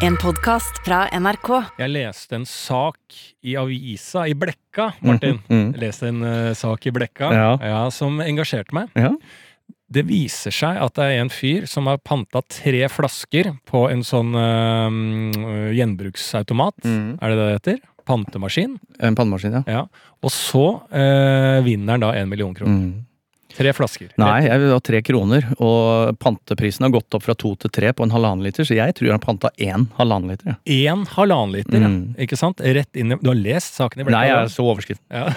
[0.00, 1.48] En podkast fra NRK.
[1.76, 5.42] Jeg leste en sak i avisa i Blekka, Martin.
[5.50, 5.74] Mm.
[5.74, 7.82] Jeg leste en uh, sak i Blekka Ja.
[7.92, 8.88] som engasjerte meg.
[8.96, 9.12] Ja.
[9.90, 14.00] Det viser seg at det er en fyr som har panta tre flasker på en
[14.06, 16.80] sånn uh, gjenbruksautomat.
[16.86, 17.18] Mm.
[17.20, 17.84] Er det det det heter?
[18.08, 18.78] Pantemaskin.
[19.04, 19.62] En pannemaskin, ja.
[19.68, 19.84] Ja.
[20.24, 23.04] Og så uh, vinner han da en million kroner.
[23.56, 24.08] Tre flasker.
[24.20, 27.90] Nei, jeg vil ha tre kroner, og panteprisen har gått opp fra to til tre
[27.96, 30.46] på en halvannen liter, så jeg tror han panta én halvannen liter.
[30.54, 30.58] Ja.
[30.94, 31.88] Én halvannen liter, ja.
[31.90, 32.14] Mm.
[32.26, 32.58] ikke sant?
[32.62, 34.20] Rett inn i Du har lest saken i Blekka?
[34.20, 35.02] Nei, jeg så overskritt.
[35.10, 35.26] Ja.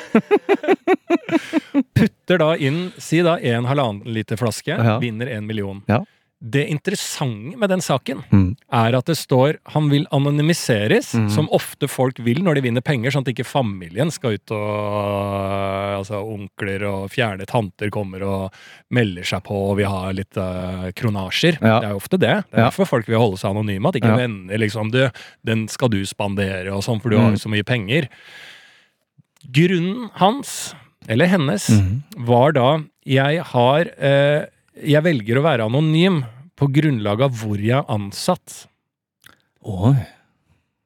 [1.98, 4.98] Putter da inn, si da, en halvannen liter flaske, Ja.
[5.02, 5.82] vinner en million.
[5.90, 5.99] Ja.
[6.45, 8.57] Det interessante med den saken Mm.
[8.70, 11.29] er at det står han vil anonymiseres, Mm.
[11.31, 15.93] som ofte folk vil når de vinner penger, sånn at ikke familien skal ut og
[16.03, 18.53] Altså onkler og fjerne tanter kommer og
[18.91, 21.59] melder seg på og vil ha litt uh, kronasjer.
[21.61, 21.79] Ja.
[21.79, 22.34] Det er jo ofte det.
[22.51, 22.70] Det er Ja.
[22.70, 23.87] derfor folk vil holde seg anonyme.
[23.87, 24.17] At ikke Ja.
[24.17, 25.09] venner liksom du,
[25.45, 27.35] 'Den skal du spandere', og sånn, for du har Mm.
[27.37, 28.09] jo så mye penger.
[29.51, 30.73] Grunnen hans,
[31.07, 32.03] eller hennes, Mhm.
[32.18, 36.25] var da jeg har eh, Jeg velger å være anonym
[36.59, 38.68] på grunnlag av hvor jeg er ansatt.
[39.65, 39.96] Oi.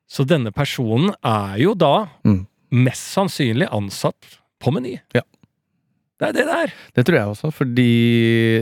[0.08, 2.46] Så denne personen er jo da Mm.
[2.72, 5.00] mest sannsynlig ansatt på Meny.
[5.14, 5.22] Ja.
[6.18, 6.72] Det er det det er.
[6.98, 7.88] Det tror jeg også, fordi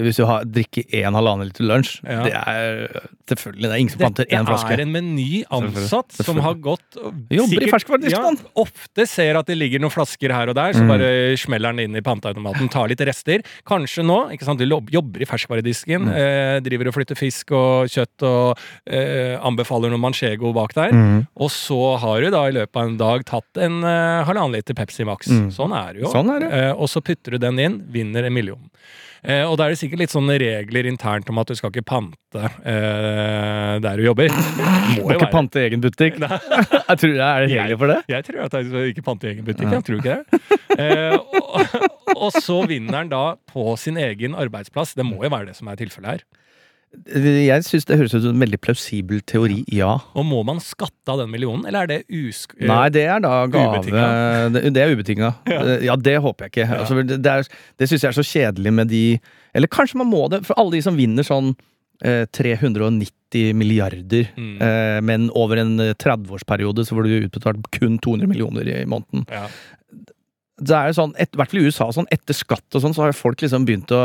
[0.03, 2.23] hvis du har, drikker én halvannen liter lunsj Ja.
[2.25, 4.72] Det er selvfølgelig det er ingen som panter én flaske.
[4.75, 6.26] er en Meny ansatt Selvfølgelig.
[6.26, 6.98] som har gått
[7.31, 8.50] Jobber i ferskvaredisken, ja.
[8.66, 10.89] Ofte ser at det ligger noen flasker her og der, så Mm.
[10.92, 13.42] bare smeller den inn i panteautomaten, tar litt rester.
[13.66, 16.11] Kanskje nå, ikke sant, du jobber i ferskvaredisken, Mm.
[16.11, 20.92] eh, driver og flytter fisk og kjøtt og eh, anbefaler noe manchego bak der.
[20.92, 21.28] mm.
[21.39, 24.73] Og så har du da i løpet av en dag tatt en eh, halvannen liter
[24.76, 25.28] Pepsi Max.
[25.28, 25.50] Mm.
[25.52, 26.11] Sånn er det jo.
[26.11, 26.52] Sånn er det.
[26.53, 28.64] Eh, og så putter du den inn, vinner en million.
[29.26, 31.86] Eh, og da er det sikkert litt sånne regler internt om at du skal ikke
[31.90, 34.30] pante eh, der du jobber.
[34.30, 36.20] Må Må ikke pante egen butikk.
[36.90, 38.00] jeg tror jeg er det regler for det.
[38.14, 39.72] Jeg tror at jeg ikke pante egen butikk.
[39.73, 40.42] Jeg tror ikke det.
[40.78, 41.78] Eh, og,
[42.28, 44.94] og så vinner han da på sin egen arbeidsplass.
[44.98, 46.45] Det må jo være det som er tilfellet her.
[47.06, 49.94] Jeg syns det høres ut som en veldig plausibel teori, ja.
[50.17, 52.56] Og må man skatte av den millionen, eller er det usk...
[52.60, 54.08] eh, Nei, det er da gave Ubetinga.
[54.73, 55.30] Det, er ubetinga.
[55.52, 55.61] Ja.
[55.92, 55.95] Ja.
[56.00, 56.67] det håper jeg ikke.
[56.80, 57.52] Altså, det det, er-
[57.82, 59.04] det syns jeg er så kjedelig med de
[59.55, 61.54] Eller kanskje man må det, for alle de som vinner sånn
[62.04, 64.58] eh, 390 milliarder, Mm.
[64.64, 69.26] eh, men over en eh, 30-årsperiode så får du utbetalt kun 200 millioner i måneden.
[69.32, 69.48] Ja.
[70.55, 73.04] Det er jo sånn, I hvert fall i USA, sånn, etter skatt og sånn, så
[73.04, 74.04] har folk liksom begynt å,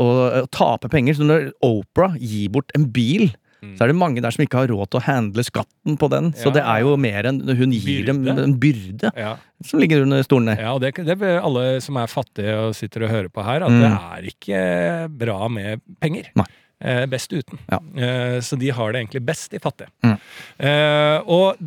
[0.00, 0.08] å,
[0.40, 1.18] å tape penger.
[1.20, 3.30] Så når Opera gir bort en bil
[3.60, 3.74] Mm.
[3.76, 6.30] så er det mange der som ikke har råd til å handle skatten på den.
[6.32, 9.34] Så det er jo mer enn hun gir dem en byrde Ja.
[9.62, 10.54] som ligger under stolene.
[10.56, 13.60] Ja, og det, det vil alle som er fattige og sitter og hører på her,
[13.66, 13.82] at Mm.
[13.82, 16.30] det er ikke bra med penger.
[16.40, 16.46] Nei.
[16.80, 17.58] Eh, best uten.
[17.68, 17.80] Ja.
[18.00, 19.92] Eh, så de har det egentlig best, de fattige.
[20.08, 20.16] Mm.
[20.58, 21.60] Eh, og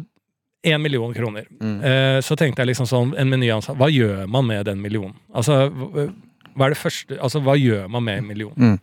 [0.66, 1.46] én million kroner.
[1.62, 1.78] Mm.
[1.84, 5.14] Eh, så tenkte jeg liksom sånn, en menyansatt, hva gjør man med den millionen?
[5.36, 5.70] Altså,
[6.56, 8.80] hva- er det første, altså hva gjør man med en million?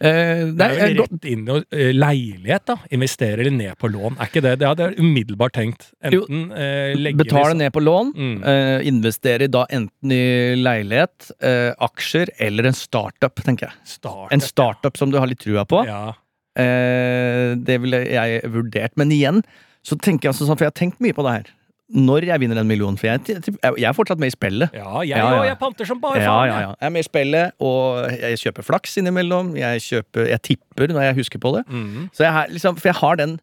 [0.00, 2.76] Eh, Det er vel rett inn i uh, leilighet, da.
[2.90, 4.16] Investere eller ned på lån.
[4.20, 4.58] Er ikke det?
[4.60, 5.88] Det hadde jeg umiddelbart tenkt.
[6.04, 8.44] Enten eh, legge Betale liksom- ned på lån, Mm.
[8.44, 13.74] eh, investere da enten i leilighet, eh, aksjer eller en startup, tenker jeg.
[13.84, 15.84] Start, En startup som du har litt trua på.
[15.86, 16.14] Ja.
[16.56, 18.92] Eh, det ville jeg vurdert.
[18.96, 19.42] Men igjen,
[19.84, 21.50] så tenker jeg altså sånn, for jeg har tenkt mye på det her.
[21.94, 23.20] Når jeg vinner en million, for jeg,
[23.62, 24.72] jeg er fortsatt med i spillet.
[24.74, 25.38] Ja, jeg Ja, ja.
[25.38, 25.44] òg.
[25.46, 26.48] Jeg panter som bare Ja, faen.
[26.48, 26.68] ja, jeg.
[26.68, 26.74] ja.
[26.86, 29.52] Er med i spillet, og jeg kjøper flaks innimellom.
[29.56, 31.62] Jeg, kjøper, jeg tipper når jeg husker på det.
[31.70, 32.08] Mm.
[32.12, 33.36] Så jeg har, liksom, for jeg har den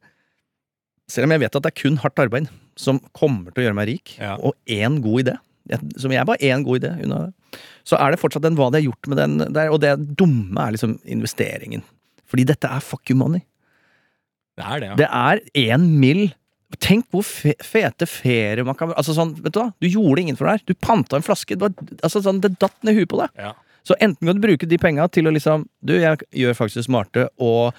[1.12, 2.46] Selv om jeg vet at det er kun hardt arbeid
[2.80, 4.36] som kommer til å gjøre meg rik, Ja.
[4.40, 5.34] og én god idé
[6.00, 7.60] Som jeg bare én god idé unna det.
[7.84, 10.56] Så er det fortsatt den hva de har gjort med den der, og det dumme
[10.68, 11.84] er liksom investeringen.
[12.28, 13.42] Fordi dette er fuck you money.
[14.58, 14.96] Det er det, ja.
[14.96, 15.40] Det er
[15.76, 16.34] én mill.
[16.80, 19.72] Tenk hvor fe fete ferier man kan Altså sånn, vet Du hva?
[19.84, 20.66] Du gjorde ingen for det her.
[20.72, 21.58] Du panta en flaske.
[21.58, 23.34] Det, var, altså sånn, det datt ned huet på deg.
[23.40, 23.56] Ja.
[23.88, 26.88] Så enten kan du bruke de penga til å liksom Du, jeg gjør faktisk det
[26.88, 27.74] smarte og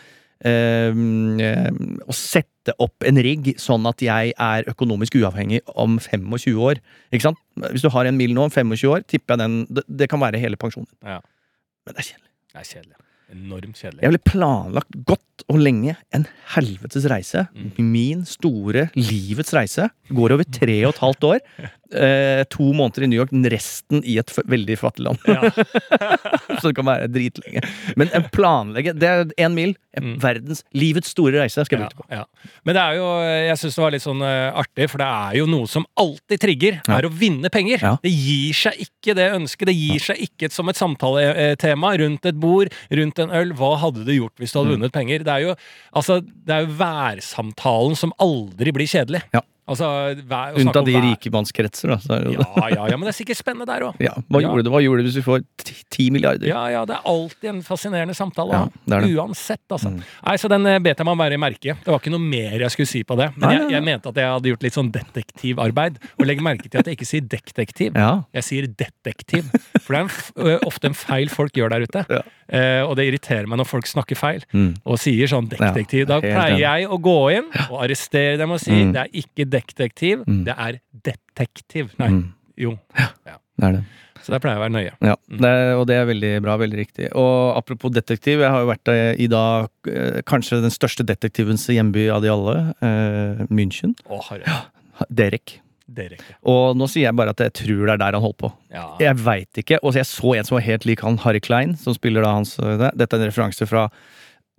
[0.48, 6.58] ehm, ehm, Å sette opp en rigg sånn at jeg er økonomisk uavhengig om 25
[6.62, 6.82] år.
[7.10, 7.40] Ikke sant?
[7.70, 10.22] Hvis du har en mil nå om 25 år, tipper jeg den Det, det kan
[10.22, 10.90] være hele pensjonen.
[11.02, 11.18] Ja.
[11.86, 12.30] Men det er kjedelig.
[12.52, 12.98] Det er kjedelig.
[13.32, 14.02] Enormt kjedelig.
[14.02, 17.46] Jeg ville planlagt godt og lenge en helvetes reise.
[17.56, 17.70] Mm.
[17.92, 21.40] Min store livets reise går over tre og et halvt år.
[21.94, 25.18] Eh, to måneder i New York, resten i et veldig fattig land.
[25.28, 25.50] Ja.
[26.60, 27.62] Så det kan være dritlenge.
[27.96, 29.74] Men en planlegge Det er én mil.
[29.92, 30.14] Mm.
[30.22, 32.14] Verdens Livets store reise skal jeg Ja, bruke på.
[32.16, 32.50] ja.
[32.64, 33.06] Men det er jo,
[33.50, 36.40] jeg syns det var litt sånn uh, artig, for det er jo noe som alltid
[36.40, 37.84] trigger, er å vinne penger.
[38.00, 39.68] Det gir seg ikke det ønsket.
[39.68, 43.52] Det gir seg ikke som et samtaletema rundt et bord, rundt en øl.
[43.58, 44.64] Hva hadde du gjort hvis du Mm.
[44.64, 45.24] hadde vunnet penger?
[45.28, 45.54] Det er jo,
[45.94, 49.22] altså, det er jo værsamtalen som aldri blir kjedelig.
[49.34, 49.42] Ja.
[49.72, 49.88] Altså,
[50.28, 52.18] vær, Unntatt de rikemannskretser, da.
[52.32, 53.96] Ja, ja, ja, men det er sikkert spennende der òg.
[54.06, 54.12] Ja.
[54.28, 54.50] Hva, Ja.
[54.72, 55.42] Hva gjorde du hvis du får
[55.92, 56.46] ti, milliarder?
[56.50, 58.52] Ja, ja, det er alltid en fascinerende samtale.
[58.56, 59.10] Ja, det det.
[59.16, 59.90] Uansett, altså.
[59.92, 60.00] Mm.
[60.26, 61.76] Nei, Så den eh, bet jeg meg bare merke.
[61.82, 63.30] Det var ikke noe mer jeg skulle si på det.
[63.36, 65.98] Men jeg, jeg mente at jeg hadde gjort litt sånn detektivarbeid.
[66.18, 67.96] Og legg merke til at jeg ikke sier dektektiv.
[67.98, 68.10] Ja.
[68.36, 69.48] Jeg sier detektiv.
[69.80, 72.04] For det er en, f- ofte en feil folk gjør der ute.
[72.52, 72.58] Ja.
[72.60, 74.74] Eh, og det irriterer meg når folk snakker feil Mm.
[74.84, 76.06] og sier sånn detektiv.
[76.06, 78.92] Da pleier jeg å gå inn og arrestere dem og si Mm.
[78.92, 80.44] det er ikke detektiv, Mm.
[80.44, 81.90] det er detektiv.
[81.98, 82.10] Nei,
[82.58, 82.78] jo.
[82.96, 83.06] jo.
[83.58, 83.84] Det er det.
[84.22, 84.92] Så der pleier jeg å være nøye.
[85.02, 85.38] Ja, Mm.
[85.40, 87.08] det, er- og det er veldig bra, veldig riktig.
[87.16, 91.66] Og apropos detektiv, jeg har jo vært eh, i da eh, kanskje den største detektivens
[91.66, 93.96] hjemby av de alle, eh, München.
[94.08, 94.44] Å, herre.
[95.12, 95.58] Derek.
[95.92, 96.36] Det rekker.
[96.48, 98.50] Og nå sier jeg bare at jeg tror det er der han holdt på.
[98.72, 98.86] Ja.
[99.02, 99.78] Jeg veit ikke.
[99.84, 102.56] Og jeg så en som var helt lik han, Harry Klein, som spiller da hans
[102.62, 102.88] eh.
[102.96, 103.86] Dette er en referanse fra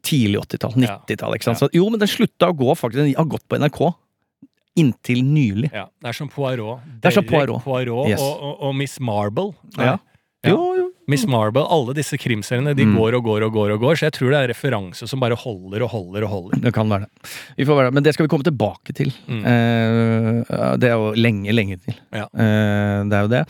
[0.04, 1.36] tidlig 80-tall, 90-tall.
[1.38, 1.62] ikke sant?
[1.62, 1.68] Ja.
[1.68, 3.02] Så, jo, men den slutta å gå, faktisk.
[3.06, 3.82] Den har gått på NRK.
[4.82, 5.70] Inntil nylig.
[5.74, 6.82] Ja, det er som Poirot.
[7.02, 7.64] Det er som Derek Poirot.
[7.66, 8.22] Poirot Yes.
[8.26, 9.54] og, og, og Miss Marble.
[9.78, 10.00] Ja.
[10.44, 10.52] Ja.
[10.52, 10.90] Jo, jo.
[11.12, 12.94] Miss Marble, alle disse krimseriene de Mm.
[12.96, 15.36] går og går og går, og går, så jeg tror det er referanse som bare
[15.36, 16.62] holder og holder og holder.
[16.64, 17.32] Det kan være det.
[17.58, 17.94] Vi får være det.
[17.98, 19.12] Men det skal vi komme tilbake til.
[19.28, 19.42] Mm.
[19.46, 21.96] Eh, det er jo lenge, lenge til.
[22.16, 22.28] Ja.
[22.32, 23.44] Eh, det er jo det.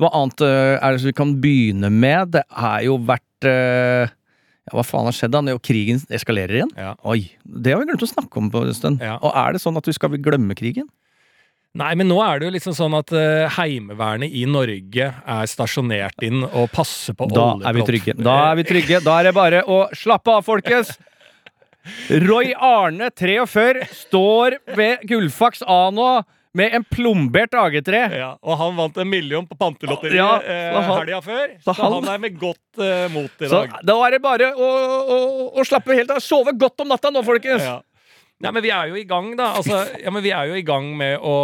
[0.00, 2.30] Hva annet eh, er det som vi kan begynne med?
[2.38, 5.42] Det er jo vært eh, ja, Hva faen har skjedd da?
[5.50, 6.70] Jo krigen eskalerer igjen?
[6.78, 6.94] Ja.
[7.04, 9.02] Oi, Det har vi glemt å snakke om på en stund.
[9.02, 10.86] Og er det sånn at vi skal glemme krigen?
[11.78, 16.24] Nei, men nå er det jo liksom sånn at uh, Heimevernet i Norge er stasjonert
[16.26, 18.16] inn og passer på Da er vi trygge.
[18.18, 18.98] Da er vi trygge.
[19.06, 20.96] Da er det bare å slappe av, folkens!
[22.10, 26.08] Roy Arne, 43, står ved Gullfaks A nå
[26.58, 28.00] med en plombert AG3.
[28.18, 31.76] Ja, og han vant en million på pantelotteriet Ja, eh, så helga før, så så,
[31.78, 33.78] han- han er med godt eh, mot i Så dag.
[33.86, 34.70] da er det bare å,
[35.14, 35.18] å,
[35.54, 36.18] å slappe helt av.
[36.18, 37.62] Sove godt om natta nå, folkens!
[37.62, 37.78] Ja.
[38.40, 39.50] Nei, men vi er jo i gang, da.
[39.58, 41.36] Altså, ja, men vi er jo i gang med å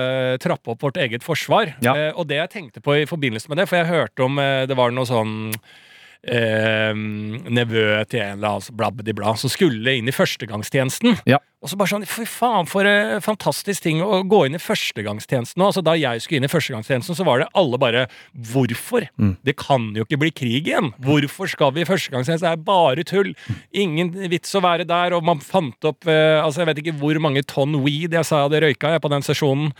[0.00, 1.74] eh, trappe opp vårt eget forsvar.
[1.84, 1.92] Ja.
[1.92, 4.64] Eh, og det jeg tenkte på i forbindelse med det, for jeg hørte om eh,
[4.68, 10.16] det var noe sånn eh, nevø til en eller annen blabbedi-bla som skulle inn i
[10.16, 11.20] førstegangstjenesten.
[11.28, 11.42] Ja.
[11.62, 15.60] Og så bare sånn, fy faen for en fantastisk ting å gå inn i førstegangstjenesten
[15.62, 15.68] nå.
[15.70, 19.06] Altså Da jeg skulle inn i førstegangstjenesten, så var det alle bare Hvorfor?
[19.20, 19.36] Mm.
[19.46, 20.90] Det kan jo ikke bli krig igjen.
[21.02, 22.48] Hvorfor skal vi i førstegangstjeneste?
[22.48, 23.30] Det er bare tull.
[23.70, 25.14] Ingen vits å være der.
[25.14, 28.42] Og man fant opp eh, Altså Jeg vet ikke hvor mange tonn weed jeg sa
[28.42, 29.70] jeg hadde røyka jeg, på den sesjonen.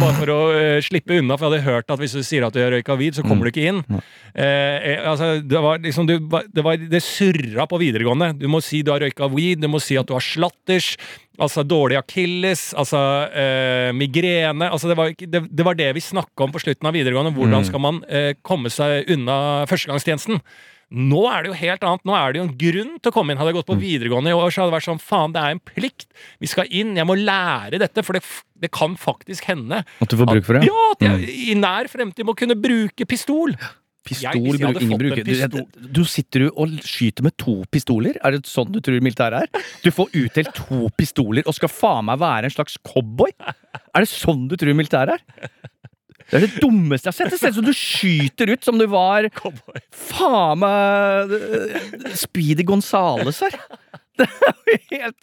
[0.00, 2.56] Bare for å eh, slippe unna, for jeg hadde hørt at hvis du sier at
[2.56, 3.82] du har røyka weed, så kommer du ikke inn.
[4.32, 6.16] Eh, eh, altså, det var liksom du,
[6.52, 8.32] Det, var, det surra på videregående.
[8.40, 10.94] Du må si du har røyka weed, du må si at du har slatters.
[11.38, 13.00] Altså dårlig akilles, altså
[13.32, 16.94] eh, migrene altså det, var det, det var det vi snakka om på slutten av
[16.96, 17.34] videregående.
[17.36, 17.68] Hvordan Mm.
[17.68, 20.40] skal man eh, komme seg unna førstegangstjenesten?
[20.86, 22.04] Nå er det jo helt annet.
[22.06, 23.38] Nå er det jo en grunn til å komme inn.
[23.40, 23.74] Hadde jeg gått Mm.
[23.74, 26.06] på videregående i år, så hadde det vært sånn faen, det er en plikt.
[26.40, 26.94] Vi skal inn.
[26.96, 28.22] Jeg må lære dette, for det,
[28.62, 29.82] det kan faktisk hende.
[30.00, 30.64] At du får bruk for det?
[30.70, 33.52] Ja, at jeg i nær fremtid må kunne bruke pistol.
[34.06, 35.22] Pistol jeg ingen bruker.
[35.26, 38.16] Du, pistol- du sitter jo og skyter med to pistoler?
[38.24, 39.66] Er det sånn du tror militæret er?
[39.84, 43.32] Du får utdelt to pistoler og skal faen meg være en slags cowboy?
[43.42, 45.50] Er det sånn du tror militæret er?
[46.26, 47.30] Det er det dummeste jeg har sett.
[47.30, 49.78] Det ser ut som du skyter ut som du var Cowboy.
[49.94, 53.54] faen meg eh, Speedy Gonzales her.
[54.18, 55.20] Det er jo helt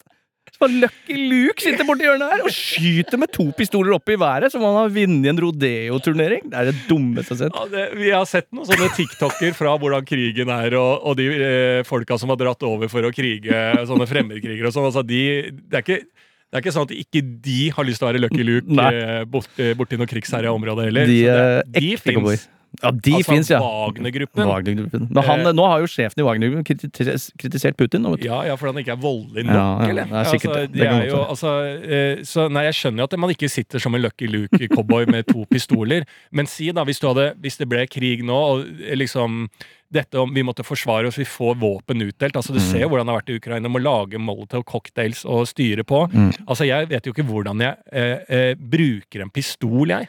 [0.64, 4.52] så Lucky Luke sitter borti hjørnet her og skyter med to pistoler opp i været
[4.52, 6.46] som om han har vunnet en rodeo-turnering.
[6.50, 7.58] Det er det dummeste jeg har sett.
[7.58, 11.28] Ja, det, vi har sett noen sånne TikToker fra hvordan krigen er, og, og de
[11.34, 14.88] eh, folka som har dratt over for å krige, sånne fremmedkrigere og sånn.
[14.88, 16.00] Altså, de, det, er ikke,
[16.48, 19.22] det er ikke sånn at ikke de har lyst til å være Lucky Luke eh,
[19.28, 21.10] bort, eh, borti noe krigsherja område heller.
[21.10, 22.48] De Så det, de fins.
[22.82, 23.58] Ja, de altså, fins, ja.
[23.60, 24.46] Wagner-gruppen.
[24.48, 25.08] Wagner-gruppen.
[25.10, 28.02] Men han, Eh, nå har jo sjefen i Wagner-gruppen kritis- kritisert Putin.
[28.02, 28.26] Nå, vet du.
[28.28, 30.04] Ja, ja, fordi han ikke er voldelig nok, Ja, ja, eller?
[30.04, 30.80] det er sikkert altså, det.
[30.80, 31.52] de er jo, altså,
[31.84, 35.26] eh, så, nei, jeg skjønner jo at man ikke sitter som en Lucky Luke-cowboy med
[35.26, 36.04] to pistoler.
[36.32, 39.48] Men si da, hvis, hadde, hvis det ble krig nå, og eh, liksom
[39.94, 42.34] dette om vi måtte forsvare oss, vi får våpen utdelt.
[42.34, 42.66] altså Du Mm.
[42.72, 46.10] ser jo hvordan det har vært i Ukraina, må lage molotov cocktails og styre på.
[46.10, 46.32] Mm.
[46.48, 50.08] Altså Jeg vet jo ikke hvordan jeg eh, eh, bruker en pistol, jeg.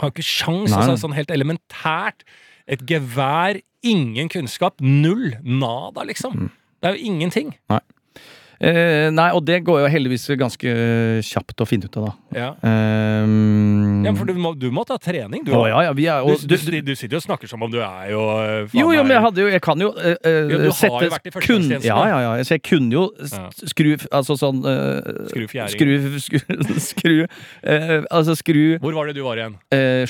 [0.00, 0.70] Har ikke sjans.
[0.72, 0.78] Nei.
[0.80, 2.24] Altså, sånn helt elementært.
[2.70, 4.80] Et gevær, ingen kunnskap.
[4.80, 5.32] Null.
[5.42, 6.36] Nada, liksom.
[6.46, 6.52] Mm.
[6.82, 7.52] Det er jo ingenting.
[8.62, 10.72] Eh, nei, og det går jo heldigvis ganske
[11.26, 12.12] kjapt å finne ut av, da.
[12.38, 12.50] Ja.
[12.62, 15.50] Um, ja, for du må, du må ta trening, du.
[15.56, 17.72] Å ja, ja, vi er og, du, du, du, sitter jo og snakker som om
[17.72, 20.44] du er jo eh, Jo, jo, men jeg hadde jo Jeg kan jo eh, Ja,
[20.46, 22.46] du har jo sette vært i kun, førstegangstjenesten, Ja, ja, ja.
[22.46, 23.04] Så jeg kunne jo
[23.72, 25.74] skru Altså sånn uh, Skru fjæring.
[25.74, 29.58] Skru, skru, skru eh, Altså skru Hvor var det du var igjen?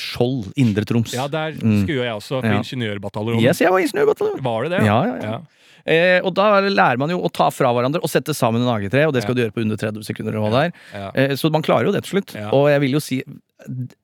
[0.02, 1.16] Skjold, Indre Troms.
[1.16, 1.82] Ja, der Mm.
[1.85, 2.59] skulle jeg også, på Ja.
[2.61, 3.42] ingeniørbataljonen.
[3.44, 4.40] Yes, jeg var ingeniørbataljon.
[4.42, 4.80] Var det det?
[4.87, 5.62] Ja, ja, ja.
[5.87, 9.07] Eh, og da lærer man jo å ta fra hverandre og sette sammen en AG3,
[9.09, 9.35] og det skal Ja.
[9.35, 10.35] du gjøre på under 30 sekunder.
[10.65, 10.73] er.
[10.95, 11.11] Ja.
[11.15, 12.35] Eh, så man klarer jo det til slutt.
[12.35, 12.51] Ja.
[12.53, 13.23] Og jeg vil jo si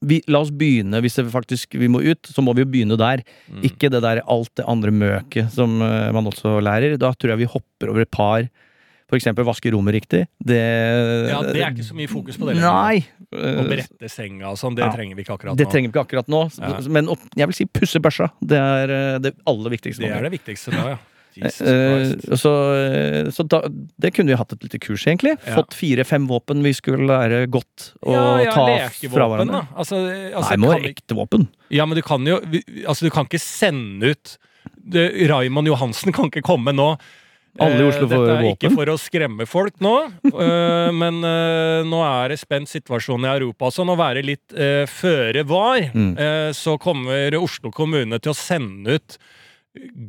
[0.01, 2.97] vi, La oss begynne, hvis det faktisk vi må ut, så må vi jo begynne
[2.97, 3.25] der.
[3.51, 3.63] Mm.
[3.67, 6.97] Ikke det der alt det andre møket som uh, man også lærer.
[6.97, 8.49] Da tror jeg vi hopper over et par.
[9.09, 10.27] For eksempel vaske rommet riktig.
[10.45, 10.59] Det,
[11.31, 12.59] ja, det er ikke så mye fokus på det.
[12.61, 13.01] Nei.
[13.33, 14.93] Å berette brette senga og sånn, det Ja.
[14.93, 15.57] trenger vi ikke akkurat nå.
[15.57, 16.43] Det trenger vi ikke akkurat nå.
[16.61, 16.81] Ja.
[16.93, 18.31] Men jeg vil si pusse børsa.
[18.45, 20.05] Det er eh, det aller viktigste.
[20.05, 20.99] Det er det viktigste nå, ja.
[21.37, 23.61] Jesus Eh, så eh, så da,
[24.01, 25.37] det kunne vi hatt et lite kurs, egentlig.
[25.47, 25.55] Ja.
[25.61, 28.67] Fått fire-fem våpen vi skulle lære godt å ja, ja, ta
[29.13, 29.61] fra hverandre.
[29.61, 29.77] da.
[29.77, 30.01] Altså,
[30.35, 31.49] altså, Nei, må være ekte våpen.
[31.71, 32.41] Ja, men du kan jo
[32.87, 34.39] Altså, du kan ikke sende ut
[34.89, 36.97] det- Raymond Johansen kan ikke komme nå.
[37.59, 38.27] Alle i Eh, Oslo får våpen.
[38.29, 38.57] Dette er våpen.
[38.59, 39.95] ikke for å skremme folk nå,
[40.25, 43.91] eh, men eh, nå er det spent situasjon i Europa Så sånn.
[43.91, 44.55] Å være litt
[44.87, 46.13] føre var, Mm.
[46.19, 49.19] eh, så kommer Oslo kommune til å sende ut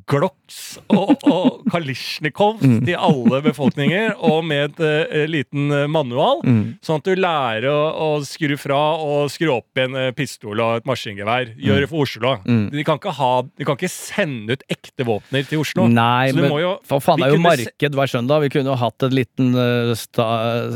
[0.10, 2.80] Glocks og, og Kalisjnikovs Mm.
[2.86, 6.42] til alle befolkninger, og med et uh, liten eh, manual.
[6.44, 6.78] Mm.
[6.86, 10.80] Sånn at du lærer å, å skru fra og skru opp en eh, pistol og
[10.82, 11.54] et maskingevær.
[11.60, 12.36] Gjør det for Oslo.
[12.46, 12.66] Mm.
[12.74, 15.88] De, kan ha, de kan ikke sende ut ekte våpner til Oslo.
[15.92, 18.44] Nei, men jo for faen, det er jo marked hver søndag.
[18.46, 20.28] Vi kunne jo hatt et liten uh, sta,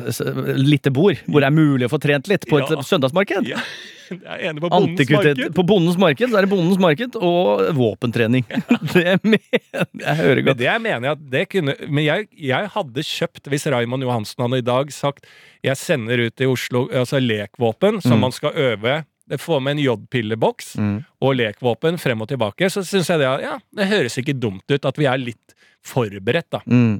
[0.08, 3.50] uh, lite bord hvor det er mulig å få trent litt på et søndagsmarked.
[3.50, 3.62] Ja,
[4.10, 5.54] jeg er enig på bondens Antikvitet marked.
[5.58, 8.46] på bondens marked, så er det bondens marked og våpentrening.
[8.94, 10.58] det mener jeg hører Men godt.
[10.64, 14.62] det mener jeg at det kunne Men jeg, jeg hadde kjøpt, hvis Raymond Johansen hadde
[14.64, 15.26] i dag sagt
[15.64, 18.26] Jeg sender ut i Oslo altså lekvåpen som Mm.
[18.28, 20.98] man skal øve det Få med en J-pilleboks Mm.
[21.24, 22.68] og lekvåpen frem og tilbake.
[22.70, 26.50] Så syns jeg det, ja, det høres ikke dumt ut at vi er litt forberedt,
[26.52, 26.60] da.
[26.68, 26.98] Mm.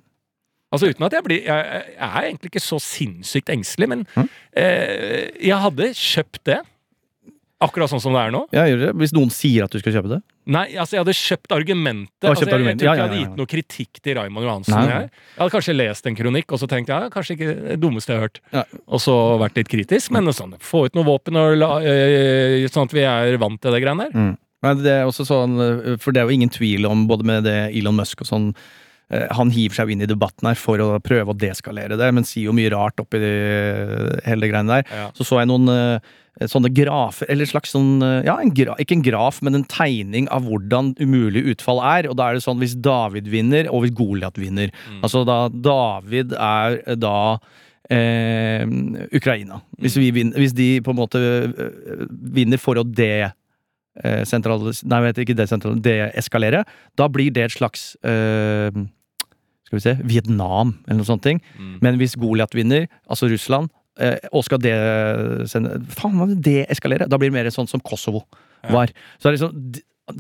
[0.74, 4.30] Altså uten at jeg blir Jeg, jeg er egentlig ikke så sinnssykt engstelig, men Mm.
[4.56, 6.62] eh, jeg hadde kjøpt det.
[7.64, 8.44] Akkurat sånn som det er nå.
[8.56, 8.92] Ja, gjør det.
[9.02, 10.20] Hvis noen sier at du skal kjøpe det.
[10.54, 12.28] Nei, altså jeg hadde kjøpt argumentet.
[12.28, 14.90] Altså, jeg, jeg tror ikke jeg hadde gitt noe kritikk til Raymond Johansen.
[14.92, 15.10] Jeg.
[15.14, 18.20] jeg hadde kanskje lest en kronikk og så tenkt ja, kanskje ikke det dummeste jeg
[18.20, 18.42] har hørt.
[18.52, 18.66] Ja.
[18.86, 22.90] Og så vært litt kritisk, men sånn, få ut noe våpen og la, øh, sånn
[22.90, 24.18] at vi er vant til det greiene der.
[24.18, 24.34] Mm.
[24.64, 27.48] Men det er også sånn, eh, for det er jo ingen tvil om, både med
[27.48, 28.50] det Elon Musk og sånn
[29.38, 32.26] Han hiver seg jo inn i debatten her for å prøve å deskalere det, men
[32.26, 33.34] sier jo mye rart oppi de,
[34.26, 34.88] hele det greiene der.
[34.90, 35.10] Ja.
[35.18, 36.14] Så så jeg noen eh,
[36.50, 40.30] sånne grafer, eller slags sånn eh, Ja, en graf, ikke en graf, men en tegning
[40.34, 42.10] av hvordan umulig utfall er.
[42.10, 44.74] Og da er det sånn hvis David vinner, og hvis Goliat vinner.
[44.90, 45.04] Mm.
[45.04, 47.18] Altså da David er eh, da
[47.94, 48.66] eh,
[49.14, 49.62] Ukraina.
[49.78, 53.30] Hvis, vi vinner, hvis de på en måte eh, vinner for å de
[54.02, 54.24] eh,
[54.90, 56.64] Nei, vet ikke desentralis- deeskalere.
[56.98, 58.72] Da blir det et slags eh,
[59.68, 61.24] Skal vi se Vietnam, eller noe sånt.
[61.24, 61.42] ting.
[61.58, 61.78] Mm.
[61.82, 63.70] Men hvis Goliat vinner, altså Russland,
[64.00, 64.76] eh, og skal det
[65.50, 67.08] sende, Faen, hva det deeskalere?
[67.10, 68.26] Da blir det mer sånn som Kosovo
[68.70, 68.88] var.
[69.20, 69.74] Så det er liksom,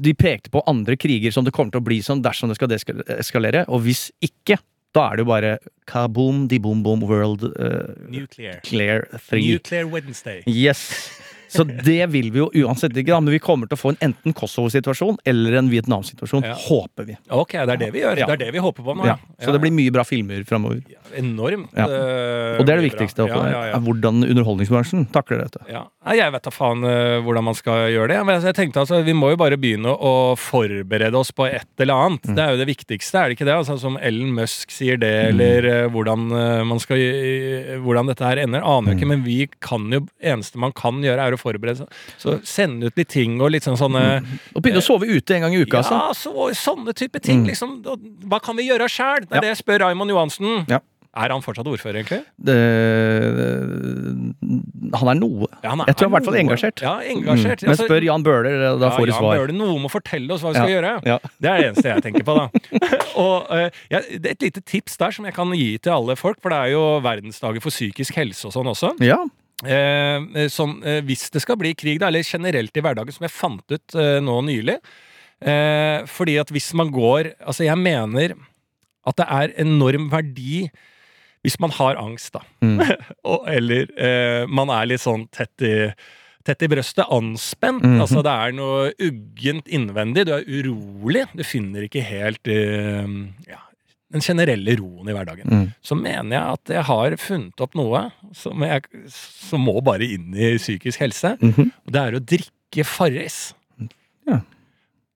[0.03, 2.69] de, pekte på andre kriger som det kommer til å bli sånn dersom det skal
[2.71, 4.57] deeskalere, og hvis ikke,
[4.93, 5.51] da er det jo bare
[5.89, 8.59] kaboom, de boom boom world uh, Nuclear.
[8.63, 9.53] clear three.
[9.55, 10.43] Nuclear Wednesday.
[10.45, 11.09] Yes.
[11.53, 13.99] Så det vil vi jo uansett ikke, da, men vi kommer til å få en
[14.09, 16.43] enten Kosovo-situasjon eller en Vietnam-situasjon.
[16.49, 16.55] Ja.
[16.65, 17.17] Håper vi.
[17.29, 18.17] Ok, det er det vi gjør.
[18.23, 18.27] Ja.
[18.31, 19.05] Det er det vi håper på nå.
[19.07, 19.17] Ja.
[19.43, 20.81] Så det blir mye bra filmer framover.
[21.13, 21.69] enormt.
[21.77, 23.27] Eh, Og det er det viktigste.
[23.29, 25.61] Er Hvordan underholdningsbransjen takler dette.
[25.69, 25.83] Ja.
[26.13, 28.19] Jeg vet da faen eh, hvordan man skal gjøre det.
[28.25, 31.93] Men jeg tenkte altså, Vi må jo bare begynne å forberede oss på et eller
[32.07, 32.25] annet.
[32.25, 32.35] Mm.
[32.35, 33.55] Det er jo det viktigste, er det ikke det?
[33.61, 35.29] Altså, som Ellen Musk sier det, Mm.
[35.39, 36.23] eller eh, hvordan,
[36.67, 36.97] man skal,
[37.83, 38.87] hvordan dette her ender, aner Mm.
[38.89, 39.07] jeg ikke.
[39.13, 41.99] Men vi kan jo eneste man kan gjøre, er å forberede seg.
[42.21, 44.03] Så sende ut litt ting og litt sånn sånne
[44.55, 45.99] Og begynne å sove ute en gang i uka, altså.
[45.99, 47.43] Ja, så, sånne type ting.
[47.43, 47.51] Mm.
[47.51, 47.77] liksom.
[48.31, 49.27] Hva kan vi gjøre sjæl?
[49.27, 49.45] Det er Ja.
[49.45, 50.65] det jeg spør Raymond Johansen.
[50.71, 50.79] Ja.
[51.13, 52.23] Er han fortsatt ordfører, egentlig?
[52.41, 52.55] Det,
[54.97, 55.45] han er noe.
[55.61, 56.81] Ja, han Jeg tror han er i hvert fall engasjert.
[56.81, 57.61] Ja, engasjert.
[57.61, 57.67] Mm.
[57.67, 59.35] Men Altså, spør Jan Bøhler, da får du ja, svar.
[59.35, 60.93] Jan Bøhler, Noen må fortelle oss hva vi skal gjøre.
[61.05, 61.19] Ja.
[61.37, 62.47] Det er det eneste jeg tenker på, da.
[63.23, 63.53] og
[63.93, 66.59] ja, er et lite tips der som jeg kan gi til alle folk, for det
[66.63, 68.95] er jo verdensdager for psykisk helse og sånn også.
[69.05, 69.21] Ja.
[69.65, 73.35] Eh, sånn, eh, hvis det skal bli krig, da, eller generelt i hverdagen, som jeg
[73.35, 78.35] fant ut eh, nå nylig eh, Fordi at hvis man går Altså, jeg mener
[79.03, 80.65] at det er enorm verdi
[81.43, 82.39] hvis man har angst, da.
[82.63, 82.77] Mm.
[83.31, 85.73] og, eller eh, man er litt sånn tett i
[86.43, 87.85] Tett i brøstet, anspent.
[87.87, 88.01] Mhm.
[88.03, 90.25] Altså Det er noe uggent innvendig.
[90.27, 91.21] Du er urolig.
[91.31, 93.13] Du finner ikke helt eh,
[93.47, 93.61] ja,
[94.13, 95.65] den generelle roen i hverdagen, Mm.
[95.83, 98.03] så mener jeg at jeg har funnet opp noe
[98.37, 101.33] som, jeg, som må bare inn i psykisk helse.
[101.41, 101.71] Mhm.
[101.85, 103.53] Og det er å drikke Farris.
[104.29, 104.39] Ja.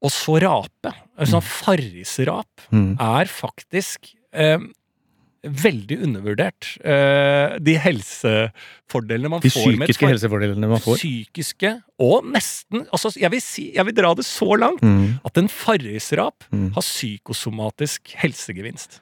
[0.04, 0.92] Og så rape.
[1.26, 2.98] Sånn Farris-rap Mm.
[3.00, 4.58] er faktisk eh,
[5.50, 6.78] veldig undervurdert.
[6.84, 10.98] Eh, de helsefordelene man De får med De psykiske helsefordelene man får.
[11.02, 15.20] Psykiske, og nesten altså, jeg, vil si, jeg vil dra det så langt Mm.
[15.26, 16.72] at en Farris-rap Mm.
[16.74, 19.02] har psykosomatisk helsegevinst.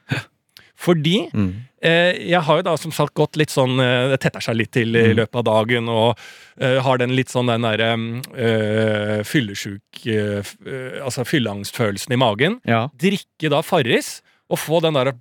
[0.76, 1.54] Fordi Mm.
[1.82, 4.72] eh, jeg har jo da som sagt gått litt sånn eh, Det tetter seg litt
[4.72, 5.16] til i Mm.
[5.16, 6.18] løpet av dagen, og
[6.60, 7.96] eh, har den litt sånn den derre
[8.36, 12.60] øh, fyllesjuk øh, eh, Altså fylleangstfølelsen i magen.
[12.66, 12.88] Ja.
[12.96, 15.14] Drikke da Farris, og få den derre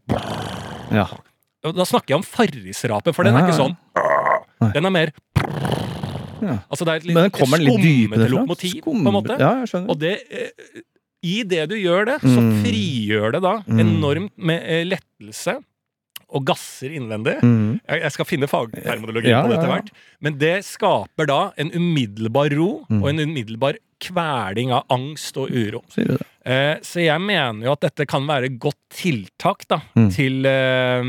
[0.92, 1.08] ja.
[1.66, 3.78] Da snakker jeg om Farris-rapen, for den er ikke sånn.
[4.74, 5.12] Den er mer
[6.46, 6.60] Ja.
[6.70, 9.38] Altså det er et litt Men den kommer litt dypere skummete lokomotiv, på en måte.
[9.40, 9.90] Ja, jeg skjønner.
[9.90, 10.82] Og det eh,
[11.26, 12.52] I det du gjør det, så Mm.
[12.64, 13.80] frigjør det da Mm.
[13.82, 15.56] enormt med eh, lettelse
[16.30, 17.40] og gasser innvendig.
[17.42, 17.80] Mm.
[17.88, 19.90] Jeg, skal finne fagterminologi Ja, på det etter hvert.
[20.22, 23.02] Men det skaper da en umiddelbar ro Mm.
[23.02, 25.82] og en umiddelbar kveling av angst og uro.
[26.46, 30.10] Eh, så jeg mener jo at dette kan være godt tiltak da, Mm.
[30.14, 31.02] til eh,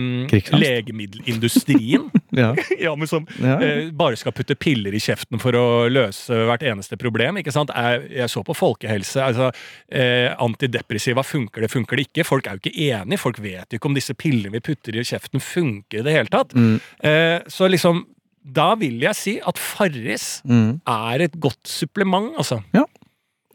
[0.56, 2.10] legemiddelindustrien.
[2.36, 2.50] Ja.
[2.78, 3.54] ja, men som Ja.
[3.62, 7.38] eh, bare skal putte piller i kjeften for å løse hvert eneste problem.
[7.40, 7.70] ikke sant?
[7.72, 9.22] Jeg, jeg så på folkehelse.
[9.24, 9.50] altså
[9.88, 12.26] eh, Antidepressiva, funker det, funker det ikke?
[12.28, 13.18] Folk er jo ikke enige.
[13.22, 16.28] Folk vet jo ikke om disse pillene vi putter i kjeften, funker i det hele
[16.32, 16.52] tatt.
[16.56, 16.76] Mm.
[17.00, 18.04] Eh, så liksom,
[18.46, 20.80] da vil jeg si at Farris Mm.
[20.86, 22.62] er et godt supplement, altså.
[22.74, 22.84] Ja.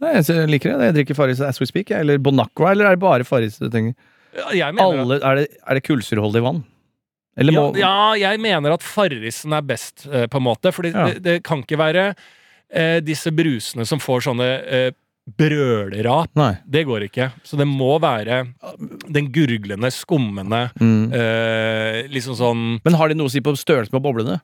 [0.02, 0.90] jeg liker det.
[0.90, 1.92] Jeg drikker Farris as we speak.
[1.92, 3.96] Eller Bonacqua, eller er det bare Farris du tenker?
[4.56, 6.64] Jeg mener, Alle, er det, er det kullsyreholdig vann?
[7.38, 10.72] Eller må ja, ja, jeg mener at Farrisen er best, eh, på en måte.
[10.74, 11.06] For Ja.
[11.12, 12.16] det, det kan ikke være
[12.74, 14.92] eh, disse brusene som får sånne eh,
[15.38, 16.30] brølerap.
[16.40, 16.54] Nei.
[16.70, 17.30] Det går ikke.
[17.44, 18.42] Så det må være
[19.12, 21.14] den gurglende, skummende Mm.
[21.14, 24.40] eh, Liksom sånn Men har de noe å si på størrelsen på boblene?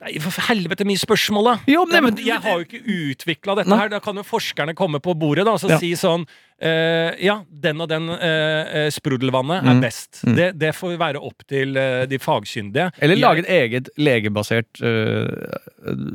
[0.00, 1.54] Nei, for helvete mye spørsmål, da!
[1.68, 3.76] Jo, men- men jeg har jo ikke utvikla dette ne?
[3.76, 3.88] her.
[3.92, 5.78] Da kan jo forskerne komme på bordet da, og så Ja.
[5.78, 6.26] si sånn
[6.62, 9.68] Uh, Ja, den og den eh, sprudelvannet Mm.
[9.70, 10.20] er best.
[10.26, 10.34] Mm.
[10.36, 12.90] Det, det får være opp til uh, de fagkyndige.
[13.00, 14.68] Eller lage et eget legebasert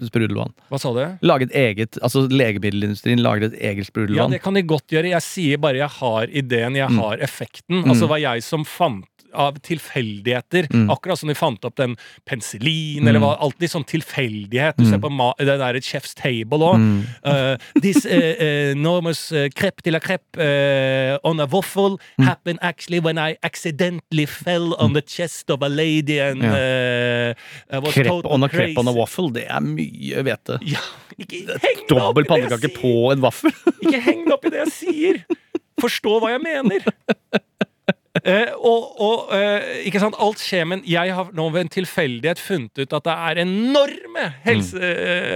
[0.05, 0.53] sprudelvann?
[0.69, 1.01] Hva sa du?
[1.25, 4.29] Lage et eget, altså Legemiddelindustrien lager et eget sprudelvann.
[4.29, 5.09] Ja, det kan de godt gjøre.
[5.15, 6.99] Jeg sier bare jeg har ideen, jeg Mm.
[7.01, 7.81] har effekten.
[7.83, 10.67] Altså Altså hva jeg som fant av tilfeldigheter.
[10.71, 10.89] Mm.
[10.93, 13.07] Akkurat som de fant opp den penicillin, Mm.
[13.11, 13.33] eller hva.
[13.39, 14.77] Alltid sånn tilfeldighet.
[14.77, 14.89] Du Mm.
[14.91, 16.75] ser på ma det der Chef's Table òg.
[16.79, 17.03] Mm.
[17.25, 22.25] Uh, this uh, enormous crepe de la crepe uh, on a waffle Mm.
[22.25, 27.33] happened actually when I accidentally fell on the chest of a lady and uh,
[27.81, 30.59] was crepe on a crepe on a waffle, det er mye hvete.
[30.65, 30.79] Ja,
[31.89, 33.51] Dobbel det pannekake på en vaffel!
[33.83, 35.21] Ikke heng deg opp i det jeg sier!
[35.81, 36.85] Forstå hva jeg mener!
[38.23, 42.39] Eh, og og eh, ikke sant, alt skjer, men jeg har nå ved en tilfeldighet
[42.39, 44.25] funnet ut at det er enorme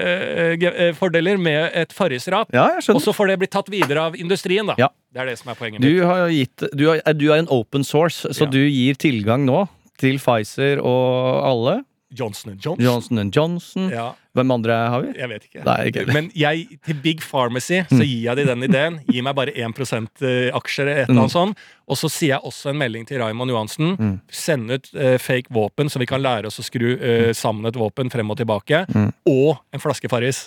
[0.10, 2.54] helsefordeler med et farrisrap.
[2.56, 4.76] Ja, Og så får det bli tatt videre av industrien, da.
[4.80, 4.90] Ja.
[5.14, 5.90] Det er det som er poenget mitt.
[5.90, 8.50] Du, har gitt, du, har, du er en open source, så Ja.
[8.54, 9.68] du gir tilgang nå
[10.00, 11.84] til Pfizer og alle.
[12.16, 12.86] Johnson Johnson.
[12.86, 13.90] Johnson Johnson.
[13.94, 15.12] Ja, Hvem andre har vi?
[15.18, 15.64] jeg vet ikke.
[15.66, 16.06] Nei, ikke.
[16.14, 19.00] Men jeg, til Big Pharmacy så gir jeg de den ideen.
[19.10, 19.78] Gi meg bare 1
[20.58, 21.64] aksjer, et eller annet sånt.
[21.90, 23.94] Og så sier jeg også en melding til Raymond Johansen.
[24.00, 24.16] Mm.
[24.32, 27.78] Send ut uh, fake våpen, så vi kan lære oss å skru uh, sammen et
[27.80, 28.86] våpen frem og tilbake.
[28.90, 29.10] Mm.
[29.30, 30.46] Og en flaske Farris.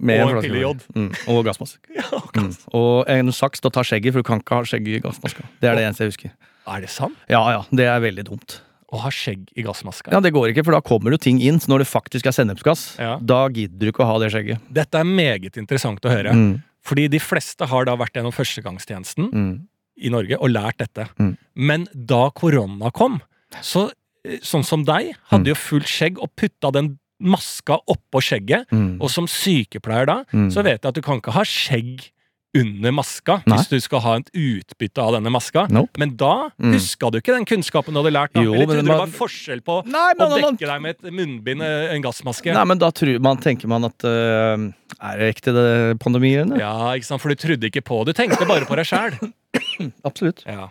[0.00, 0.84] Med Og en pille jod.
[0.96, 1.10] Mm.
[1.32, 1.82] Og gassmaske.
[2.40, 2.52] Mm.
[2.78, 5.42] Og en saks til å ta skjegget, for du kan ikke ha skjegg i gassmaska.
[5.60, 6.30] Det er det eneste jeg husker.
[6.70, 7.18] Er det sant?
[7.28, 8.60] Ja ja, det er veldig dumt.
[8.92, 10.10] Å ha skjegg i gassmaska?
[10.10, 11.60] Ja, Det går ikke, for da kommer jo ting inn.
[11.60, 13.18] Så når det faktisk er sennepsgass, Ja.
[13.22, 14.58] da gidder du ikke å ha det skjegget.
[14.72, 16.32] Dette er meget interessant å høre.
[16.34, 16.62] Mm.
[16.82, 19.66] Fordi de fleste har da vært gjennom førstegangstjenesten Mm.
[20.02, 21.08] i Norge og lært dette.
[21.18, 21.36] Mm.
[21.56, 23.20] Men da korona kom,
[23.62, 23.90] så
[24.24, 25.14] eh, sånn som deg, Mm.
[25.30, 28.66] hadde jo fullt skjegg og putta den maska oppå skjegget.
[28.72, 28.98] Mm.
[29.00, 30.50] Og som sykepleier da, Mm.
[30.50, 32.10] så vet jeg at du kan ikke ha skjegg
[32.56, 33.56] under maska Nei.
[33.58, 35.68] hvis du skal ha et utbytte av denne maska.
[35.70, 35.98] Nope.
[35.98, 36.72] Men da Mm.
[36.74, 38.32] huska du ikke den kunnskapen du hadde lært.
[38.34, 38.42] Da.
[38.42, 41.12] Jo, Eller trodde man- det var forskjell på Nei, å dekke man, deg med et
[41.12, 42.52] munnbind, eh, en gassmaske?
[42.52, 44.58] nei, men da tror man, tenker man at uh,
[45.00, 46.58] Er det ekte, det pandemien?
[46.58, 47.20] Ja, ikke sant?
[47.22, 48.16] For du trodde ikke på det.
[48.16, 49.32] Du tenkte bare på deg sjæl.
[50.04, 50.42] Absolutt.
[50.46, 50.68] Ja.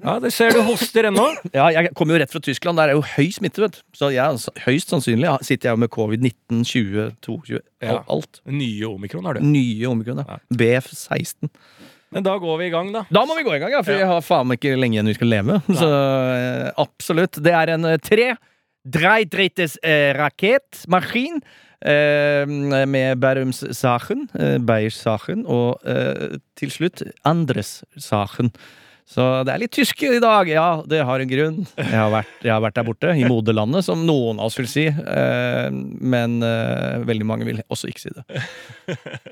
[0.00, 1.26] Ja, det ser du hoster ennå.
[1.58, 2.78] Ja, jeg kommer jo rett fra Tyskland.
[2.80, 3.82] Der er jo høy smitte, vet du.
[3.98, 7.98] Så jeg, altså, høyst sannsynlig sitter jeg jo med covid-19, 20, 22, Ja.
[8.08, 8.40] alt.
[8.48, 9.44] Nye omikron har du.
[9.44, 10.38] Nye omikron, Ja.
[10.38, 10.56] ja.
[10.56, 11.50] BF16.
[12.12, 13.04] Men da går vi i gang, da.
[13.12, 15.08] Da må vi gå i gang, ja, for vi har faen meg ikke lenge igjen
[15.08, 15.60] vi skal leve.
[15.72, 17.38] Så eh, absolutt.
[17.40, 18.34] Det er en eh, tre
[18.84, 21.38] dreidrittes eh, rakettmaskin
[21.86, 22.44] eh,
[22.90, 28.52] med Bærums Sachen, eh, Beyers Sachen, og eh, til slutt Andres Sachen.
[29.12, 30.48] Så det er litt tysk i dag.
[30.48, 31.58] Ja, det har en grunn.
[31.76, 34.70] Jeg har vært, jeg har vært der borte, i moderlandet, som noen av oss vil
[34.70, 34.86] si.
[34.88, 35.68] Eh,
[36.14, 38.24] men eh, veldig mange vil også ikke si det.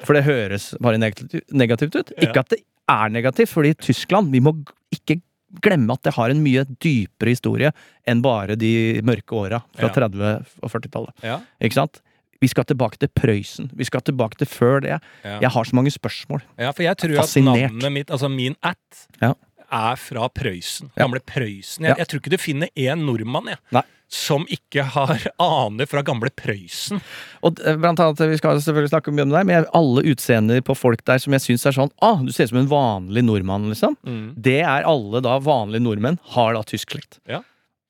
[0.05, 2.12] For det høres bare negativt, ut.
[2.21, 4.53] Ikke at det er negativt, fordi Tyskland Vi må
[4.93, 5.21] ikke
[5.64, 7.73] glemme at det har en mye dypere historie
[8.09, 11.27] enn bare de mørke åra fra 30- og 40-tallet.
[11.27, 11.40] Ja.
[11.62, 12.03] Ikke sant?
[12.40, 13.69] Vi skal tilbake til Prøysen.
[13.77, 14.97] Vi skal tilbake til før det.
[15.25, 15.37] Ja.
[15.43, 16.40] Jeg har så mange spørsmål.
[16.57, 18.79] Ja, for jeg tror at navnet mitt, altså min at,
[19.21, 19.35] Ja.
[19.72, 20.90] Er fra Prøysen.
[20.94, 21.04] Ja.
[21.04, 21.87] Gamle Prøysen.
[21.87, 21.94] Ja.
[21.94, 23.83] Jeg, jeg tror ikke du finner én nordmann jeg, Nei.
[24.11, 27.02] som ikke har aner fra gamle Prøysen.
[27.46, 30.64] Og eh, blant annet, Vi skal selvfølgelig snakke mye om det der, men alle utseender
[30.66, 33.24] på folk der som jeg syns er sånn ah, Du ser ut som en vanlig
[33.26, 33.96] nordmann, liksom.
[34.06, 34.26] Mm.
[34.37, 37.20] Det er alle da vanlige nordmenn har da tysk slekt.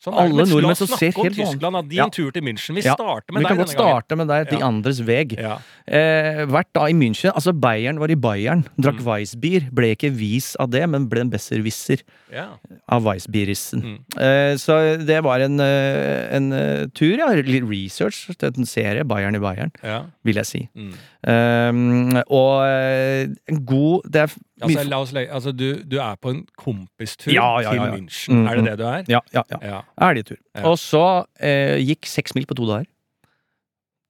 [0.00, 0.14] Sånn.
[0.16, 1.82] Alle Men la nordmenn oss som ser helt vanlig- Tyskland, da.
[1.82, 2.08] Din Ja.
[2.08, 2.74] tur til München.
[2.74, 4.02] Vi Ja, starter med Vi kan deg godt denne gangen.
[4.02, 5.38] starte med deg, De andres veg.
[5.38, 5.58] Ja.
[5.86, 7.34] Eh, vært da i München.
[7.34, 9.04] Altså Bayern var i Bayern, drakk Mm.
[9.04, 9.68] Weissbier.
[9.70, 12.00] Ble ikke vis av det, men ble en besserwisser
[12.32, 12.46] Ja.
[12.88, 13.82] av Weissbierrissen.
[13.82, 13.98] Mm.
[14.16, 17.26] Eh, så det var en, en, en eh, tur, ja.
[17.34, 19.04] Litt research til en serie.
[19.04, 20.04] Bayern i Bayern, ja.
[20.24, 20.68] vil jeg si.
[20.74, 20.94] Mm.
[21.20, 24.30] Eh, og eh, en god Det er
[24.64, 28.38] mye Altså, altså du, du er på en kompistur Ja, ja, ja, til München.
[28.38, 28.70] Mm, Er det mm.
[28.70, 29.04] det du er?
[29.08, 29.58] Ja, ja, ja.
[29.68, 29.80] Ja.
[30.00, 30.40] Ærlig tur.
[30.56, 30.64] Ja.
[30.70, 31.04] Og så
[31.40, 32.88] eh, gikk seks mil på to dager.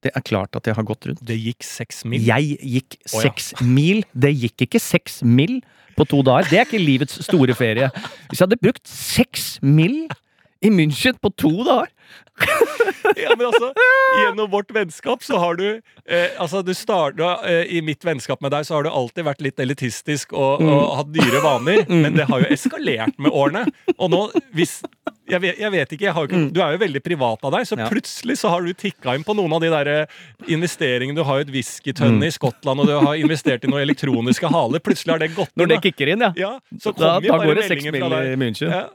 [0.00, 1.20] Det er klart at jeg har gått rundt.
[1.26, 2.22] Det gikk seks mil.
[2.24, 3.66] Jeg gikk Å, ja.
[3.66, 4.04] mil.
[4.14, 5.58] Det gikk ikke seks mil
[5.98, 6.48] på to dager.
[6.48, 7.90] Det er ikke livets store ferie.
[8.30, 10.06] Hvis jeg hadde brukt seks mil
[10.62, 11.90] i München på to dager
[13.20, 13.72] Ja, men altså,
[14.20, 15.64] Gjennom vårt vennskap så har du
[16.06, 19.42] eh, Altså, du starta eh, I mitt vennskap med deg så har du alltid vært
[19.44, 20.68] litt elitistisk og, Mm.
[20.72, 23.62] og hatt dyre vaner, men det har jo eskalert med årene.
[23.96, 24.20] Og nå,
[24.56, 24.80] hvis
[25.30, 27.76] jeg vet, jeg vet ikke, jeg ikke, Du er jo veldig privat av deg, så
[27.78, 27.84] Mm.
[27.84, 27.88] Ja.
[27.92, 30.06] plutselig så har du tikka inn på noen av de der eh,
[30.52, 31.16] investeringene.
[31.16, 34.82] Du har jo et whiskytønne i Skottland, og du har investert i noen elektroniske haler.
[34.84, 35.60] Plutselig har det gått inn.
[35.62, 36.32] Når det kicker inn, ja.
[36.36, 38.34] Ja, så Da, da går det seks mil i.
[38.40, 38.70] München.
[38.74, 38.88] Ja,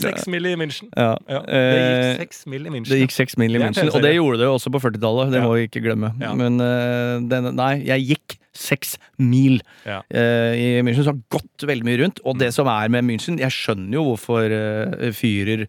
[0.00, 0.46] Seks mill.
[0.46, 0.88] i München.
[0.96, 1.16] Ja.
[1.28, 2.88] Ja, det Eh, gikk seks mil i München.
[2.92, 4.80] Det gikk seks mil i Det en München, og det gjorde det jo også på
[4.84, 5.32] 40-tallet.
[5.34, 6.12] Det må vi ikke glemme.
[6.38, 11.86] Men uh, den, nei, jeg gikk seks mil eh, i München, så har gått veldig
[11.86, 12.18] mye rundt.
[12.24, 12.40] Og Mm.
[12.42, 15.66] det som er med München Jeg skjønner jo hvorfor uh, fyrer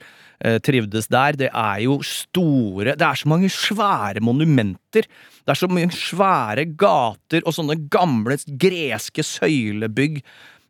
[0.63, 1.35] trivdes der.
[1.35, 5.03] Det er jo store Det er så mange svære monumenter.
[5.03, 10.21] Det er så mange svære gater og sånne gamle greske søylebygg.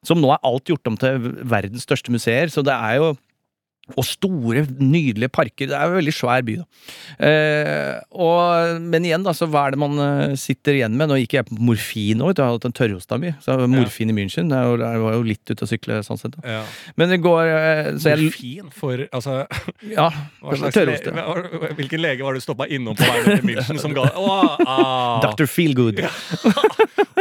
[0.03, 2.49] Som nå er alt gjort om til verdens største museer.
[2.49, 3.11] Så det er jo
[3.97, 5.69] og store, nydelige parker.
[5.69, 6.65] Det er jo en veldig svær by, da.
[7.29, 11.09] Eh, og, men igjen, da, så hva er det man eh, sitter igjen med?
[11.11, 13.33] Nå gikk jeg på morfin òg, jeg har hatt en tørrhosta mi.
[13.43, 14.53] Så morfin i München.
[14.53, 16.37] Jeg var jo litt ute å sykle, sånn sett.
[16.43, 16.61] Ja.
[16.99, 19.41] Men det går eh, Så jeg Morfin for Altså
[19.97, 20.09] Ja,
[20.41, 21.13] tørrhoste.
[21.77, 24.55] Hvilken lege var det du stoppa innom på vei ned til München som ga åh,
[24.65, 25.47] ah, Dr.
[25.49, 26.01] Feelgood.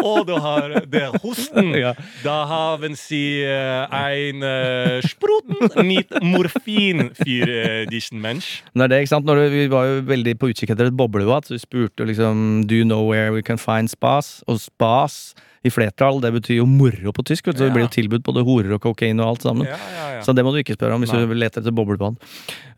[0.02, 1.72] å, du har det er hosten!
[1.78, 1.94] Ja.
[2.22, 8.62] Da har vi si ein uh, Spruten mit Morfin für uh, diesen Mensch.
[8.74, 9.26] Det er det, ikke sant?
[9.28, 12.64] Når du, vi var jo veldig på utkikk etter et boblebad, så vi spurte liksom
[12.68, 14.38] Do you know where we can find spas?
[14.48, 15.34] Og spas
[15.66, 18.22] i flertall, det betyr jo moro på tysk, vet du, så det blir jo tilbudt
[18.28, 19.66] både horer og kokain og alt sammen.
[19.66, 20.22] Ja, ja, ja.
[20.22, 21.24] Så det må du ikke spørre om hvis Nei.
[21.26, 22.16] du leter etter boblebad.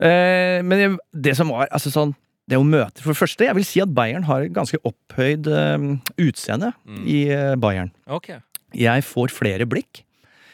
[0.01, 0.89] Eh, men det,
[1.29, 2.15] det som var altså sånn
[2.51, 5.47] det å møte For det første, jeg vil si at Bayern har et ganske opphøyd
[5.55, 5.85] eh,
[6.25, 7.03] utseende Mm.
[7.07, 7.93] i eh, Bayern.
[8.11, 8.41] Okay.
[8.75, 10.03] Jeg får flere blikk.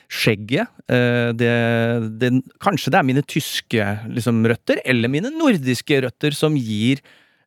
[0.08, 1.52] Skjegget eh, det,
[2.20, 2.30] det,
[2.62, 7.00] Kanskje det er mine tyske liksom, røtter, eller mine nordiske røtter, som gir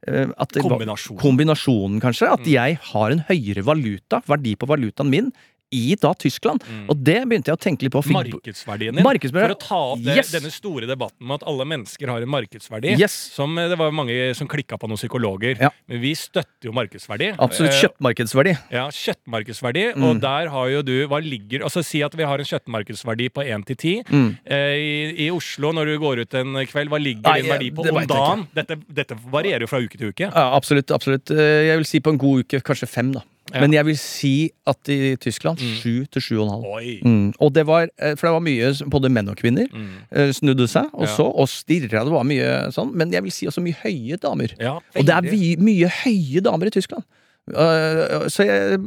[0.08, 1.18] eh, at Kombinasjon.
[1.22, 2.28] Kombinasjonen, kanskje.
[2.34, 2.52] At Mm.
[2.52, 5.32] jeg har en høyere valuta, verdi på valutaen min,
[5.72, 6.64] i da Tyskland.
[6.66, 6.86] Mm.
[6.90, 8.02] Og det begynte jeg å tenke litt på.
[8.10, 9.04] Markedsverdien din.
[9.06, 9.52] Markedsverdien.
[9.52, 10.32] For å ta opp det, Yes!
[10.34, 12.96] denne store debatten med at alle mennesker har en markedsverdi.
[13.00, 13.14] Yes.
[13.36, 15.58] Som eh, Det var mange som klikka på noen psykologer.
[15.62, 15.70] Ja.
[15.88, 17.32] Men vi støtter jo markedsverdi.
[17.38, 18.56] Absolutt Eh, kjøttmarkedsverdi.
[18.74, 19.84] Ja, kjøttmarkedsverdi.
[19.96, 20.06] Mm.
[20.10, 23.46] Og der har jo du Hva ligger Altså Si at vi har en kjøttmarkedsverdi på
[23.46, 24.04] 1 til 10.
[24.10, 24.30] Mm.
[24.46, 27.70] Eh, i, I Oslo, når du går ut en kveld, hva ligger Nei, din verdi
[27.78, 28.48] på det om dagen?
[28.58, 30.30] Dette, dette varierer jo fra uke til uke.
[30.34, 30.90] Ja, absolutt.
[30.92, 31.30] absolutt.
[31.30, 33.22] Jeg vil si på en god uke kanskje fem, da.
[33.54, 33.62] Ja.
[33.62, 34.34] Men jeg vil si
[34.68, 35.76] at i Tyskland Mm.
[35.82, 37.04] sju til sju og en halv.
[37.04, 37.34] Mm.
[37.40, 39.88] Og det var, eh, for det var mye både menn og kvinner Mm.
[40.12, 41.16] eh, snudde seg og Ja.
[41.16, 42.04] så og stirra.
[42.06, 44.54] Det var mye sånn, men jeg vil si også mye høye damer.
[44.60, 47.04] Ja, Og det er vi, mye høye damer i Tyskland.
[47.50, 48.78] Uh, så jeg,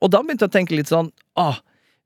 [0.00, 1.58] og da begynte jeg å tenke litt sånn ah,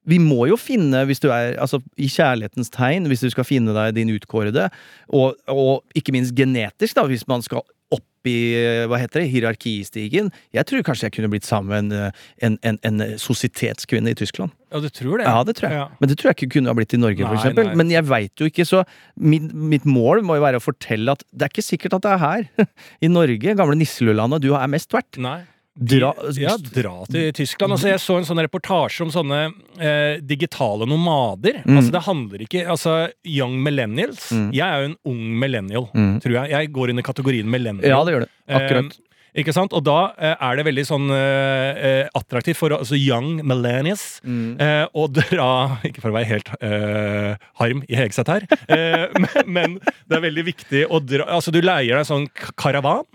[0.04, 3.70] Vi må jo finne, hvis du er altså, i kjærlighetens tegn, hvis du skal finne
[3.72, 4.68] deg din utkårede,
[5.14, 7.62] og, og ikke minst genetisk, da, hvis man skal
[7.92, 8.54] opp i
[8.86, 13.00] hva heter det, hierarkistigen Jeg tror kanskje jeg kunne blitt sammen med en, en, en,
[13.02, 14.54] en sosietetskvinne i Tyskland.
[14.70, 15.26] Ja, du tror det?
[15.26, 15.78] Ja, det tror jeg.
[15.80, 15.88] Ja.
[15.98, 17.72] Men det tror jeg ikke kunne ha blitt i Norge, eksempel.
[17.78, 18.84] Men jeg veit jo ikke, så
[19.18, 22.14] min, mitt mål må jo være å fortelle at det er ikke sikkert at det
[22.14, 22.46] er her,
[23.04, 25.18] i Norge, gamle Nisselølandet, du er mest verdt.
[25.22, 25.40] Nei.
[25.72, 27.72] Dra, Ja, dra til Tyskland.
[27.72, 29.38] Altså, jeg så en sånn reportasje om sånne
[29.80, 31.62] eh, digitale nomader.
[31.64, 31.78] Mm.
[31.78, 34.26] Altså, det handler ikke Altså, young millennials.
[34.36, 34.50] Mm.
[34.52, 36.18] Jeg er jo en ung millennial, Mm.
[36.20, 36.50] tror jeg.
[36.52, 37.88] Jeg går under kategorien millennial.
[37.88, 38.30] Ja, det gjør det.
[38.52, 38.92] Akkurat.
[38.92, 39.72] Eh, ikke sant?
[39.72, 44.60] Og da eh, er det veldig sånn eh, eh, attraktivt for altså young millennials Mm.
[44.60, 49.48] eh, å dra Ikke for å være helt eh, harm i Hegseth her, eh, men,
[49.48, 52.28] men det er veldig viktig å dra Altså, du leier deg sånn
[52.60, 53.08] karavan.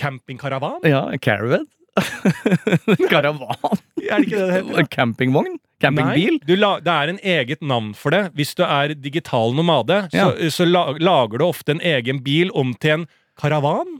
[0.00, 0.80] Campingkaravan.
[0.88, 1.66] Ja, caravan.
[3.10, 3.56] Karavan.
[4.00, 4.86] Er det ikke det det heter?
[4.94, 5.56] Campingvogn?
[5.82, 6.36] Campingbil?
[6.38, 8.22] Nei, du la, det er en eget navn for det.
[8.38, 10.30] Hvis du er digital nomade, Ja.
[10.32, 13.06] så, så la, lager du ofte en egen bil om til en
[13.40, 13.98] karavan.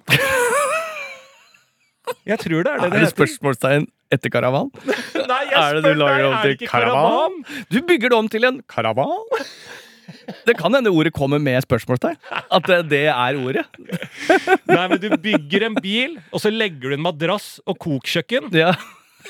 [2.27, 3.15] Jeg tror det er det Er det det heter.
[3.17, 4.71] spørsmålstegn etter karavan?
[5.31, 6.97] Nei, jeg Er det du lager det om til karavan?
[6.97, 7.67] karavan?
[7.71, 9.15] Du bygger det om til en karavan?
[10.47, 12.19] Det kan hende ordet kommer med spørsmålstegn.
[12.31, 13.67] At det, er ordet.
[14.69, 18.51] Nei, men du bygger en bil, og så legger du en madrass og kokkjøkken.
[18.57, 18.75] Ja.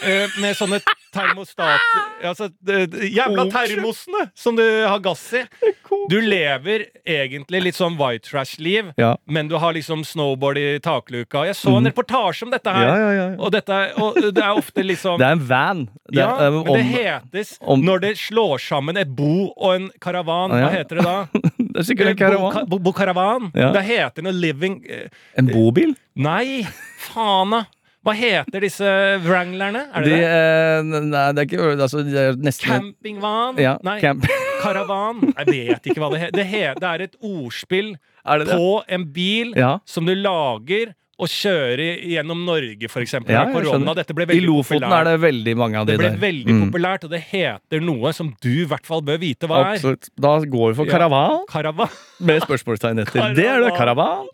[0.02, 0.80] Eh, med sånne
[1.14, 1.80] termostat
[2.30, 5.44] Altså, jævla termosene som du har gass i.
[6.10, 9.12] Du lever egentlig litt sånn white trash-liv, Ja.
[9.26, 11.42] men du har liksom snowboard i takluka.
[11.48, 12.86] Jeg så en reportasje om dette her.
[12.86, 13.26] Ja, ja, ja.
[13.38, 15.82] Og, dette, er- og det er ofte liksom Det er en van.
[16.10, 19.74] Det ja, er, men om, det hetes om- Når det slår sammen et bo og
[19.76, 21.16] en karavan, hva heter det da?
[21.58, 22.60] det er sikkert en karavan.
[22.64, 23.50] Bo, bo- Bo-karavan.
[23.54, 23.70] Ja.
[23.76, 25.06] Det heter noe living eh,
[25.38, 25.94] En bobil?
[26.20, 26.62] Nei,
[27.10, 27.64] faen da!
[28.00, 28.90] Hva heter disse
[29.26, 29.82] wranglerne?
[29.92, 30.28] Er det De, det?
[30.28, 33.58] eh, nei, det er ikke altså, det er nesten Campingvan?
[33.60, 34.24] Ja, Nei, camp.
[34.64, 35.20] karavan?
[35.36, 36.38] Jeg vet ikke hva det heter.
[36.40, 37.92] Det, he det er et ordspill
[38.24, 38.56] Er det det?
[38.56, 39.74] på en bil Ja.
[39.84, 43.34] som du lager og kjører gjennom Norge, eksempel.
[43.36, 43.92] Ja, Ja, korona.
[43.98, 45.00] Dette ble I Lofoten populært.
[45.04, 45.98] er det veldig mange av de der.
[45.98, 46.22] Det ble der.
[46.24, 46.62] veldig Mm.
[46.70, 49.74] populært, og det heter noe som du i hvert fall bør vite hva er.
[49.76, 50.08] Absolutt.
[50.16, 50.92] Da går vi for Ja.
[50.96, 51.90] karavan Karavan.
[52.20, 53.34] med spørsmålstegn etter.
[53.36, 53.76] Det er det.
[53.76, 54.28] Karavan.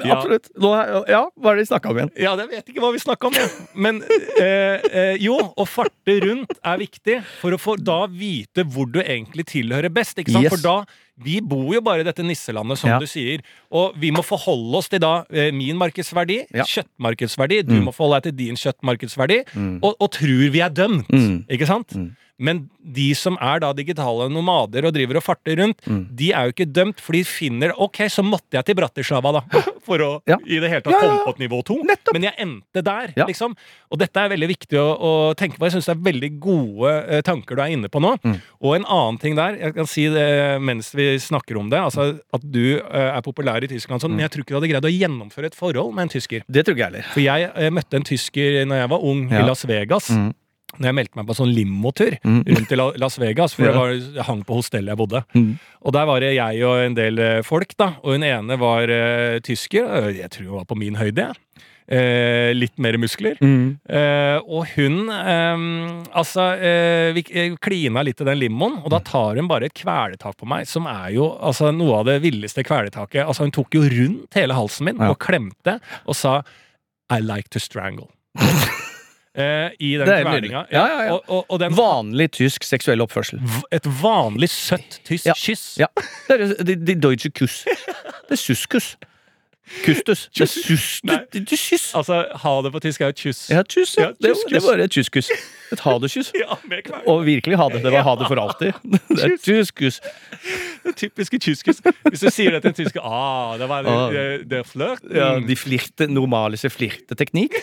[0.00, 0.16] Ja.
[0.16, 0.48] Absolutt.
[0.56, 0.70] Nå,
[1.10, 2.10] ja, hva er det vi snakka om igjen?
[2.16, 3.50] Ja, jeg vet ikke hva vi snakka om, jeg.
[3.74, 4.00] Men
[4.40, 9.00] eh, eh, jo, å farte rundt er viktig for å få da vite hvor du
[9.02, 10.18] egentlig tilhører best.
[10.18, 10.48] Ikke sant?
[10.48, 10.54] Yes.
[10.56, 10.76] For da
[11.22, 12.96] Vi bor jo bare i dette nisselandet, som Ja.
[12.98, 13.42] du sier.
[13.70, 16.64] Og vi må forholde oss til da eh, min markedsverdi, Ja.
[16.64, 17.60] kjøttmarkedsverdi.
[17.68, 19.36] Du må forholde deg til din kjøttmarkedsverdi,
[19.84, 21.06] og, og tror vi er dømt.
[21.12, 21.44] Mm.
[21.52, 21.92] Ikke sant?
[22.42, 26.02] Men de som er da digitale nomader og driver og farter rundt, Mm.
[26.16, 29.42] de er jo ikke dømt, for de finner Ok, så måtte jeg til Bratislava, da.
[29.86, 30.36] For å Ja.
[30.46, 31.24] i det hele tatt ja, komme ja.
[31.26, 31.76] på et nivå to.
[31.82, 32.14] Nettopp.
[32.14, 33.54] Men jeg endte der, liksom.
[33.90, 35.66] Og dette er veldig viktig å, å tenke på.
[35.66, 38.12] Jeg syns det er veldig gode eh, tanker du er inne på nå.
[38.22, 38.36] Mm.
[38.62, 40.28] Og en annen ting der, jeg kan si det
[40.62, 44.18] mens vi snakker om det, altså at du eh, er populær i Tyskland, sånn, mm.
[44.20, 46.46] men jeg tror ikke du hadde greid å gjennomføre et forhold med en tysker.
[46.46, 47.08] Det tror jeg heller.
[47.14, 50.10] For jeg eh, møtte en tysker når jeg var ung, i Las Vegas.
[50.14, 50.30] Mm.
[50.78, 52.42] Når jeg meldte meg på sånn limotur Mm.
[52.48, 53.70] rundt i Las Vegas, for Ja.
[53.72, 55.24] jeg, var, jeg hang på hostellet jeg bodde.
[55.34, 55.58] Mm.
[55.84, 57.94] Og der var det jeg og en del eh, folk, da.
[58.02, 60.10] Og hun ene var uh, tysker.
[60.16, 61.36] Jeg tror hun var på min høyde, jeg.
[61.92, 63.36] Eh, litt mer muskler.
[63.42, 63.76] Mm.
[63.90, 65.66] Eh, og hun eh,
[66.16, 69.74] Altså, eh, vi eh, klina litt i den limoen, og da tar hun bare et
[69.74, 73.26] kvelertak på meg, som er jo altså, noe av det villeste kvelertaket.
[73.26, 75.10] Altså, hun tok jo rundt hele halsen min Ja.
[75.10, 76.42] og klemte og sa
[77.10, 78.08] I like to strangle.
[79.34, 80.64] eh, I den Det er kvelinga.
[80.72, 81.12] Ja, ja, ja.
[81.12, 83.40] Og, og, og den Vanlig tysk seksuell oppførsel.
[83.72, 85.34] Et vanlig søtt tysk Ja.
[85.36, 85.78] kyss.
[85.80, 85.86] Ja.
[86.28, 87.64] Det de, de deutsche Kuss.
[88.28, 88.96] Det er suskus.
[89.86, 90.26] Kustus.
[90.34, 91.00] Det er sus...
[91.06, 91.94] Det det kyss.
[91.96, 93.46] Altså, ha det på tysk er jo kyss.
[93.50, 93.94] Ja, kyss.
[93.96, 94.02] Ja.
[94.02, 95.30] Ja, Det, det var et kysskuss.
[95.72, 96.32] Et ha det-kyss.
[96.42, 96.58] Ja.
[97.08, 97.80] Og virkelig ha det.
[97.86, 98.74] Det var ha det for alltid.
[99.08, 100.00] Det er kysskuss.
[100.84, 101.80] Det typiske tyskes.
[102.10, 105.04] Hvis du sier det til en tysker ah, det var det, det, det er flørt.
[105.14, 105.46] Ja, Mm.
[105.48, 107.54] de flirte, normale flirteteknikk.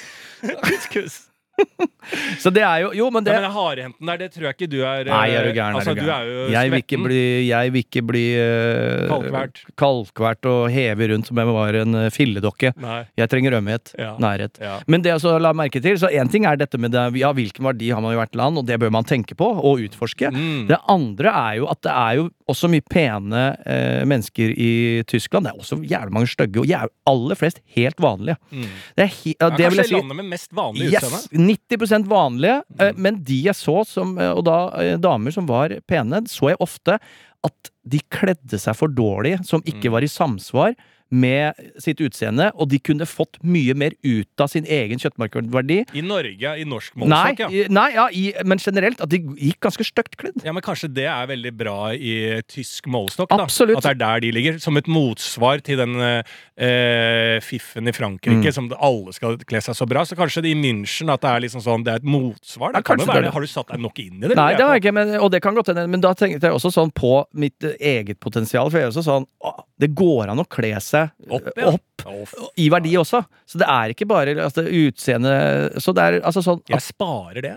[0.65, 1.28] Tyskes.
[2.43, 4.57] Så det er jo Jo, men det Ja, men den hardhenten der, det tror jeg
[4.57, 5.77] ikke du er eh, Nei, er du gæren?
[5.77, 6.31] Altså, er du gæren?
[6.49, 9.61] er jeg vil ikke bli, jeg vil ikke bli uh, Kalkvært.
[9.79, 12.71] kalkvært og heve rundt som om jeg var en eh, filledokke.
[12.81, 12.99] Nei.
[13.19, 13.93] Jeg trenger ømhet.
[13.99, 14.13] Ja.
[14.21, 14.59] Nærhet.
[14.63, 14.77] Ja.
[14.89, 17.69] Men det å la merke til, så én ting er dette med det, ja, hvilken
[17.69, 20.31] verdi har man i hvert land, og det bør man tenke på og utforske.
[20.33, 20.67] Mm.
[20.71, 24.69] Det andre er jo at det er jo også mye pene eh, mennesker i
[25.09, 25.45] Tyskland.
[25.47, 28.35] Det er også jævlig mange stygge, og jævlig, aller flest helt vanlige.
[28.51, 28.67] Mm.
[28.97, 31.07] Det er, he, ja, Det kanskje si landet med mest vanlige Yes!
[31.07, 31.47] utseende.
[31.69, 32.57] 90 vanlige.
[32.79, 36.49] eh, Men de jeg så, som, eh, og da eh, damer som var pene, så
[36.53, 36.99] jeg ofte
[37.47, 39.91] at de kledde seg for dårlig, som ikke Mm.
[39.93, 40.73] var i samsvar
[41.09, 45.79] med sitt utseende, og de kunne fått mye mer ut av sin egen kjøttmarkedsverdi.
[45.97, 47.65] I Norge, i norsk målestokk, ja.
[47.73, 50.37] nei ja, i, men generelt at de gikk ganske stygt kledd.
[50.45, 53.31] Ja, men Kanskje det er veldig bra i tysk målestokk?
[53.33, 53.79] da Absolutt.
[53.81, 54.59] At det er der de ligger.
[54.61, 58.53] Som et motsvar til den eh, fiffen i Frankrike, Mm.
[58.53, 60.03] som alle skal kle seg så bra.
[60.05, 62.73] Så kanskje det i München at det er liksom sånn, det er et motsvar?
[62.75, 63.29] Ja, kan jo det være det.
[63.29, 63.33] det.
[63.33, 64.35] Har du satt deg nok inn i det?
[64.35, 65.87] Nei, det har jeg ikke, men, og det kan godt hende.
[65.89, 68.69] Men da tenkte jeg også sånn på mitt eget potensial.
[68.69, 71.73] For jeg er også sånn å, Det går an å kle seg seg Opp, ja.
[71.73, 73.21] opp i verdi også.
[73.49, 75.33] Så det er ikke bare altså, utseende
[75.81, 77.55] Så det er altså sånn Jeg sparer det.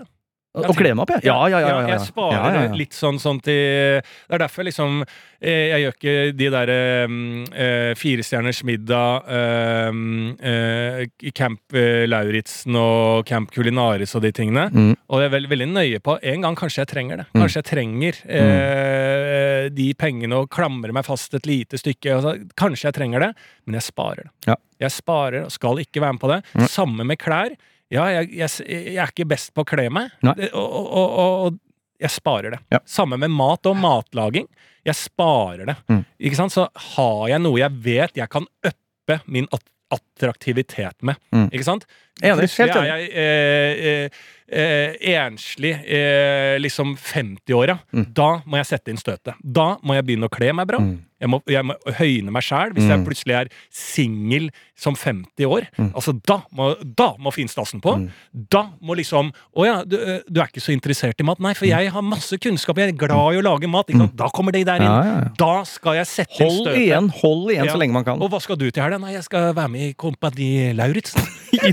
[0.53, 1.21] Å kle meg opp, ja.
[1.25, 1.69] Ja, ja, ja.
[1.81, 1.95] ja.
[1.95, 6.49] Jeg sparer litt sånn, sånn til Det er derfor liksom eh, Jeg gjør ikke de
[6.53, 6.77] derre
[7.09, 9.97] øh, Firestjerners middag, øh,
[10.45, 14.67] eh, Camp eh, Lauritzen og Camp Culinaris og de tingene.
[14.69, 14.93] Mm.
[15.09, 17.27] Og jeg er veldig, veldig nøye på En gang kanskje jeg trenger det.
[17.31, 17.41] Mm.
[17.41, 22.19] Kanskje jeg trenger øh, de pengene og klamrer meg fast et lite stykke.
[22.19, 23.33] Altså, kanskje jeg trenger det,
[23.65, 24.33] men jeg sparer det.
[24.51, 24.61] Ja.
[24.85, 26.43] Jeg sparer og skal ikke være med på det.
[26.53, 26.67] Mm.
[26.69, 27.57] Samme med klær.
[27.93, 30.13] Ja, jeg, jeg, jeg er ikke best på å kle meg.
[30.25, 31.59] Og, og, og, og
[32.03, 32.61] jeg sparer det.
[32.73, 32.81] Ja.
[32.89, 34.47] Samme med mat og matlaging.
[34.83, 35.77] Jeg sparer det.
[35.91, 36.01] Mm.
[36.19, 36.55] Ikke sant?
[36.55, 41.21] Så har jeg noe jeg vet jeg kan uppe min attraktivitet med.
[41.35, 41.47] Mm.
[41.51, 41.87] Ikke sant?
[42.21, 44.09] Enig, helt er jeg eh,
[44.53, 47.79] eh, eh, enslig, eh, liksom 50-åra.
[47.91, 48.05] Mm.
[48.13, 49.33] Da må jeg sette inn støtet.
[49.41, 50.77] Da må jeg begynne å kle meg bra.
[50.83, 50.99] Mm.
[51.23, 53.03] Jeg må, jeg må høyne meg sjæl hvis jeg Mm.
[53.07, 55.69] plutselig er singel som 50 år.
[55.79, 55.93] Mm.
[55.95, 57.93] Altså, da må, da må finstasen på.
[58.01, 58.09] Mm.
[58.51, 59.95] Da må liksom Å ja, du,
[60.27, 61.39] du er ikke så interessert i mat?
[61.39, 62.77] Nei, for jeg har masse kunnskap.
[62.77, 63.87] Jeg er glad i å lage mat.
[64.19, 64.89] Da kommer de der inn.
[64.91, 65.07] Mm.
[65.07, 65.31] Ja, ja.
[65.39, 66.81] Da skal jeg sette inn Hold støtet.
[66.83, 67.73] igjen, hold igjen Ja.
[67.73, 68.21] så lenge man kan.
[68.21, 68.99] Og hva skal du til helga?
[68.99, 71.23] Nei, jeg skal være med i Kompani Lauritzen.
[71.53, 71.71] I!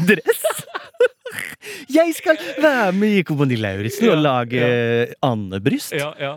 [1.90, 4.62] Jeg skal være med i Kompani Lauritzen og lage
[5.22, 5.92] andebryst.
[5.96, 6.36] ja, ja.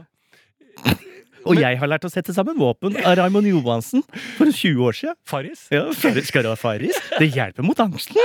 [1.43, 3.99] Og jeg har lært å sette sammen våpen av Raymond Johansen
[4.37, 5.17] for 20 år siden.
[5.27, 5.65] Farris?
[5.75, 5.81] Ja,
[6.23, 6.95] skal du ha Farris?
[7.19, 8.15] Det hjelper mot angsten.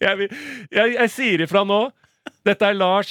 [0.00, 0.34] Jeg, vil-
[0.74, 1.78] jeg, jeg sier ifra nå.
[2.44, 3.10] Dette er Lars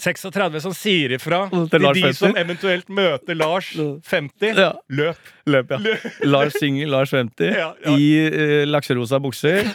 [0.00, 2.16] 36 som sier ifra til de 50.
[2.18, 4.52] som eventuelt møter Lars 50.
[4.58, 4.72] Ja.
[4.88, 5.30] Løp.
[5.46, 5.78] Løp, ja.
[5.84, 6.06] Løp.
[6.32, 7.96] Lars synger Lars 50, Ja, ja.
[7.96, 9.66] i eh, lakserosa bukser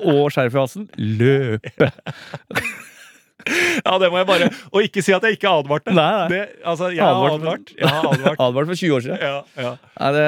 [0.00, 0.88] og skjerf i halsen.
[0.98, 1.68] Løp!
[3.48, 5.92] Ja, det må jeg bare Og ikke si at jeg ikke advarte.
[5.96, 6.26] Nei, nei.
[6.32, 7.38] Det, altså, jeg har Advart.
[7.38, 7.70] advart.
[7.78, 8.40] Jeg har advart.
[8.48, 9.22] Advart for 20 år siden.
[9.22, 9.70] Ja, ja.
[10.02, 10.24] Nei, det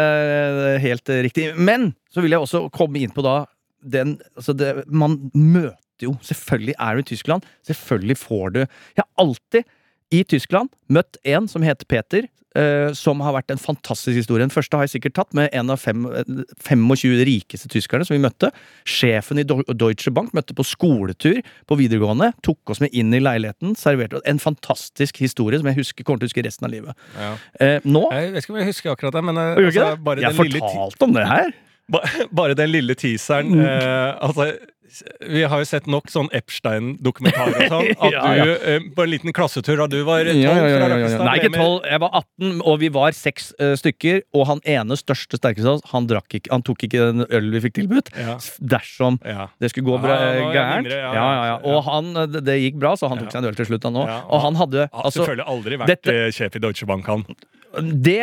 [0.71, 1.49] er helt riktig.
[1.59, 3.43] Men så vil jeg også komme inn på da
[3.81, 5.77] den altså det, Man møter
[6.09, 7.43] jo Selvfølgelig er du i Tyskland.
[7.67, 9.65] Selvfølgelig får du Jeg har alltid
[10.13, 12.29] i Tyskland møtt en som heter Peter.
[12.57, 14.43] eh, som har vært en fantastisk historie.
[14.43, 16.25] Den første har jeg sikkert tatt med en av fem, eh,
[16.67, 18.51] 25 rikeste tyskerne som vi møtte.
[18.85, 22.33] Sjefen i Deutsche Bank møtte på skoletur på videregående.
[22.43, 23.77] Tok oss med inn i leiligheten.
[23.79, 26.95] Serverte oss en fantastisk historie som jeg husker, kommer til å huske resten av livet.
[27.17, 27.37] ja.
[27.61, 30.05] Eh, nå Jeg vet ikke om jeg husker akkurat det, men ikke altså, det?
[30.05, 31.53] bare, Jeg den lille ti- fortalte om det her.
[32.35, 33.61] bare den lille teaseren Mm.
[33.63, 34.59] eh, Altså,
[35.31, 37.89] vi har jo sett nok sånn Epstein-dokumentarer og sånn.
[38.07, 38.45] At Ja, ja.
[38.45, 40.89] du eh, på en liten klassetur da du var tolv Ja, ja, ja, fra.
[40.95, 41.89] Rakkestad Nei, ikke ble med- tolv.
[41.91, 44.23] Jeg var 18, og vi var seks uh, stykker.
[44.37, 47.63] Og han ene største, sterkeste av oss, han, ikke, han tok ikke den øl vi
[47.69, 48.13] fikk tilbudt.
[48.61, 49.21] Dersom
[49.61, 50.19] det skulle gå bra,
[50.55, 50.91] gærent.
[51.65, 54.01] Og han, det, det gikk bra, så han tok seg en øl til slutt, han
[54.03, 54.13] òg.
[54.31, 57.25] Og han hadde altså, selvfølgelig aldri vært dette- eh, sjef i Deutsche Bank, han.
[58.03, 58.21] det,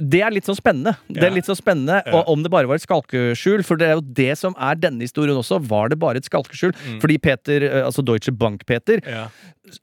[0.00, 0.92] det er litt sånn spennende.
[1.10, 2.00] Det er litt sånn spennende.
[2.14, 3.62] Og om det bare var et skalkeskjul.
[3.66, 5.60] For det er jo det som er denne historien også.
[5.70, 6.74] Var det bare et skalkeskjul?
[6.76, 6.98] Mm.
[7.02, 9.28] Fordi Peter, eh, altså Deutsche Bank-Peter, Ja.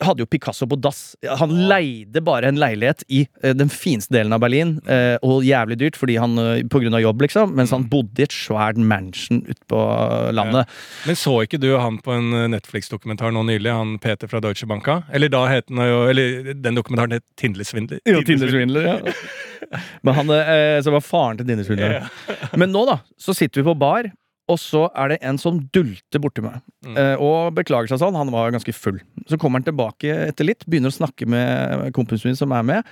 [0.03, 1.15] hadde jo Picasso på dass.
[1.39, 5.77] Han leide bare en leilighet i eh, den fineste delen av Berlin, eh, og jævlig
[5.79, 6.35] dyrt fordi han,
[6.69, 9.79] på grunn av jobb, liksom, mens han bodde i et svært mansion ute på
[10.35, 10.67] landet.
[11.07, 15.01] Men så ikke du han på en Netflix-dokumentar nå nylig, han Peter fra Deutsche Banka?
[15.13, 17.99] Eller da het den jo Eller den dokumentaren het Tindersvindler.
[18.27, 19.13] Tindlesvindler, ja.
[20.03, 22.07] Men han eh, som var faren til Tindersvindler.
[22.59, 24.09] Men nå, da, så sitter vi på bar.
[24.47, 26.95] Og så er det en som dulter borti meg, Mm.
[26.97, 28.15] eh, og beklager seg sånn.
[28.15, 28.99] Han var ganske full.
[29.27, 32.85] Så kommer han tilbake etter litt, begynner å snakke med kompisen min som er med.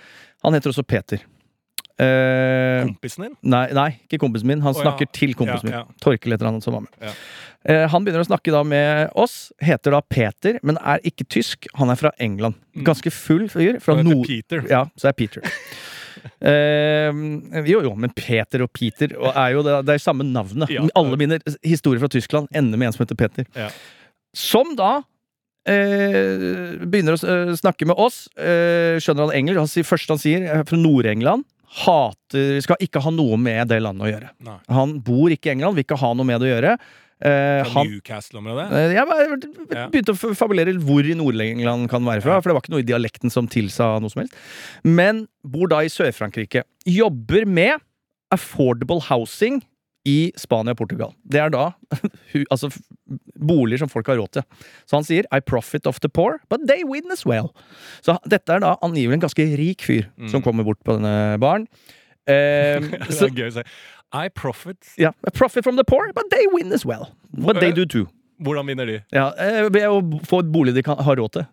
[0.43, 1.21] Han heter også Peter.
[1.97, 3.35] Eh, Kompisen din?
[3.47, 4.59] Nei, nei, ikke kompisen min.
[4.65, 4.81] Han ja.
[4.83, 5.83] snakker til kompisen Ja, ja.
[5.87, 5.95] min.
[6.03, 6.91] Torkel heter han som var med.
[7.01, 7.13] Ja.
[7.71, 9.51] Eh, han begynner å snakke da med oss.
[9.63, 11.69] Heter da Peter, men er ikke tysk.
[11.79, 12.55] Han er fra England.
[12.75, 12.83] Mm.
[12.83, 13.79] Ganske full fyr.
[13.79, 14.27] Fra nord...
[14.27, 14.65] Peter.
[14.69, 15.41] Ja, så er Peter.
[16.39, 17.09] Eh,
[17.69, 20.71] jo, jo, men Peter og Peter og er jo det, det er samme navnet.
[20.73, 20.85] Ja.
[20.97, 23.49] Alle mine historier fra Tyskland ender med en som heter Peter.
[23.57, 23.69] Ja.
[24.35, 24.97] Som da
[25.69, 28.25] eh, begynner å eh, snakke med oss.
[28.35, 29.61] Eh, skjønner han engelsk?
[29.63, 31.47] Han sier, første han sier, er fra Nord-England.
[31.75, 34.29] Hater Skal ikke ha noe med det landet å gjøre.
[34.47, 34.59] Nei.
[34.77, 36.77] Han bor ikke i England, vil ikke ha noe med det å gjøre.
[37.23, 38.65] Eh, han, Newcastle-området?
[38.75, 39.07] eh, jeg
[39.71, 39.87] Ja.
[39.87, 42.89] begynte å fabulere hvor i Nord-England kan være fra, for det var ikke noe i
[42.89, 44.35] dialekten som tilsa noe som helst.
[44.83, 46.63] Men bor da i Sør-Frankrike.
[46.85, 47.79] Jobber med
[48.31, 49.61] affordable housing
[50.05, 51.13] i Spania og Portugal.
[51.25, 51.71] Det er da
[52.51, 52.69] altså,
[53.39, 54.43] boliger som folk har råd til.
[54.85, 57.49] Så han sier 'I profit of the poor, but they win as well'.
[58.03, 61.67] Så dette er da angivelig en ganske rik fyr som kommer bort på denne baren.
[62.27, 63.63] Eh, Det så, er gøy å si.
[64.13, 64.77] I profit.
[64.97, 67.09] ja, I profit from the poor, but they win as well.
[67.31, 68.07] But they do too.
[68.39, 69.01] Hvordan vinner de?
[69.15, 71.45] Ja, eh, ved å få et bolig de kan har råd til.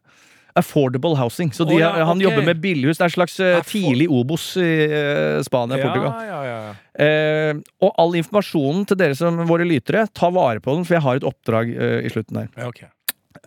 [0.59, 1.53] Affordable housing.
[1.55, 2.99] Så de, oh, ja, han jobber med billighus.
[2.99, 6.11] Det er en slags eh, tidlig Obos i uh, Spania og Portugal.
[6.27, 6.75] Ja, ja, ja.
[7.07, 11.05] Eh, og all informasjonen til dere som våre lytere, ta vare på den, for jeg
[11.07, 12.51] har et oppdrag uh, i slutten der.
[12.59, 12.83] ja ok.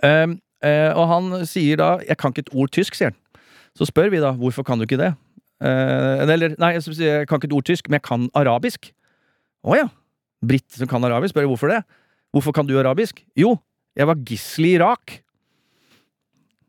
[0.01, 0.33] uh,
[0.65, 3.19] eh, og han sier da 'jeg kan ikke et ord tysk', sier han.
[3.77, 5.13] Så spør vi da 'hvorfor kan du ikke det'?
[5.63, 8.91] Eh, eller nei, jeg kan ikke et ord tysk, men jeg kan arabisk'.
[9.65, 9.87] Å ja.
[10.45, 11.83] Britt som kan arabisk, spør jeg hvorfor det.
[12.35, 13.23] Hvorfor kan du arabisk?
[13.39, 13.55] Jo,
[13.95, 15.21] jeg var gissel i Irak.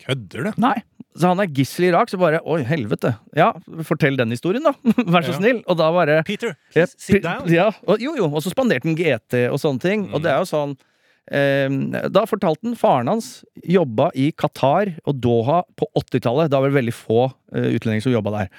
[0.07, 0.53] Kødder du?
[0.63, 0.77] Nei.
[1.17, 3.15] Så han er gissel i Irak, så bare Oi, helvete.
[3.37, 3.51] Ja,
[3.89, 4.75] fortell den historien, da.
[5.13, 5.39] Vær så Ja.
[5.41, 5.63] snill.
[5.67, 7.49] Og da bare Peter, please sit down.
[7.51, 8.29] Ja, og, jo, jo.
[8.29, 10.07] Og så spanderte han GT og sånne ting.
[10.15, 10.77] Og det er jo sånn
[11.31, 16.51] Da fortalte han faren hans jobba i Qatar og Doha på 80-tallet.
[16.53, 17.25] Da var det veldig få
[17.55, 18.51] eh, utlendinger som jobba der.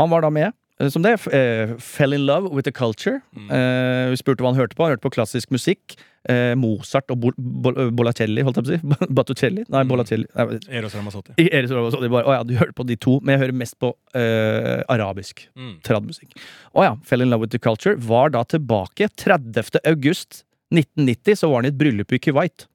[0.00, 0.52] Han var da med.
[0.80, 1.14] eh, Som det.
[1.32, 3.20] Eh, fell in love with the culture.
[3.36, 4.84] Eh, vi spurte hva han hørte på.
[4.84, 5.94] Han hørte på klassisk musikk.
[6.28, 9.08] Eh, Mozart og Bol Bol Bolacelli, holdt jeg på å si.
[9.20, 9.62] Battucelli?
[9.70, 9.88] Nei, mm.
[9.92, 10.26] Bolatelli.
[10.74, 11.36] Eros Ramazzotti.
[11.38, 13.44] i Eris Ramos, og de bare, Å ja, du hørte på de to, men jeg
[13.44, 15.44] hører mest på eh, arabisk.
[15.54, 15.76] Mm.
[15.86, 16.34] Tradmusikk.
[16.74, 16.96] Å ja.
[17.06, 17.94] Fell in love with the culture.
[17.94, 19.78] Var da tilbake 30.
[19.86, 20.42] august
[20.74, 22.66] 1990, så var han i et bryllup i Kuwait.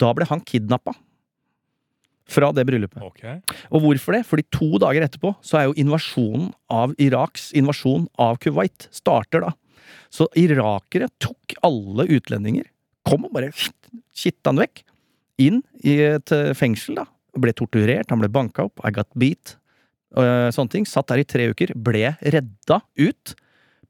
[0.00, 0.94] Da ble han kidnappa.
[2.32, 3.02] Fra det bryllupet.
[3.02, 3.40] Okay.
[3.74, 4.22] Og hvorfor det?
[4.24, 9.50] Fordi to dager etterpå så er jo invasjonen av Iraks invasjon av Kuwait starter da.
[10.12, 12.70] Så irakere tok alle utlendinger,
[13.04, 13.50] kom og bare
[14.16, 14.84] kitta han vekk,
[15.42, 17.08] inn i et fengsel da.
[17.42, 19.56] Ble torturert, han ble banka opp, I got beat,
[20.14, 20.86] sånne ting.
[20.88, 23.34] Satt der i tre uker, ble redda ut.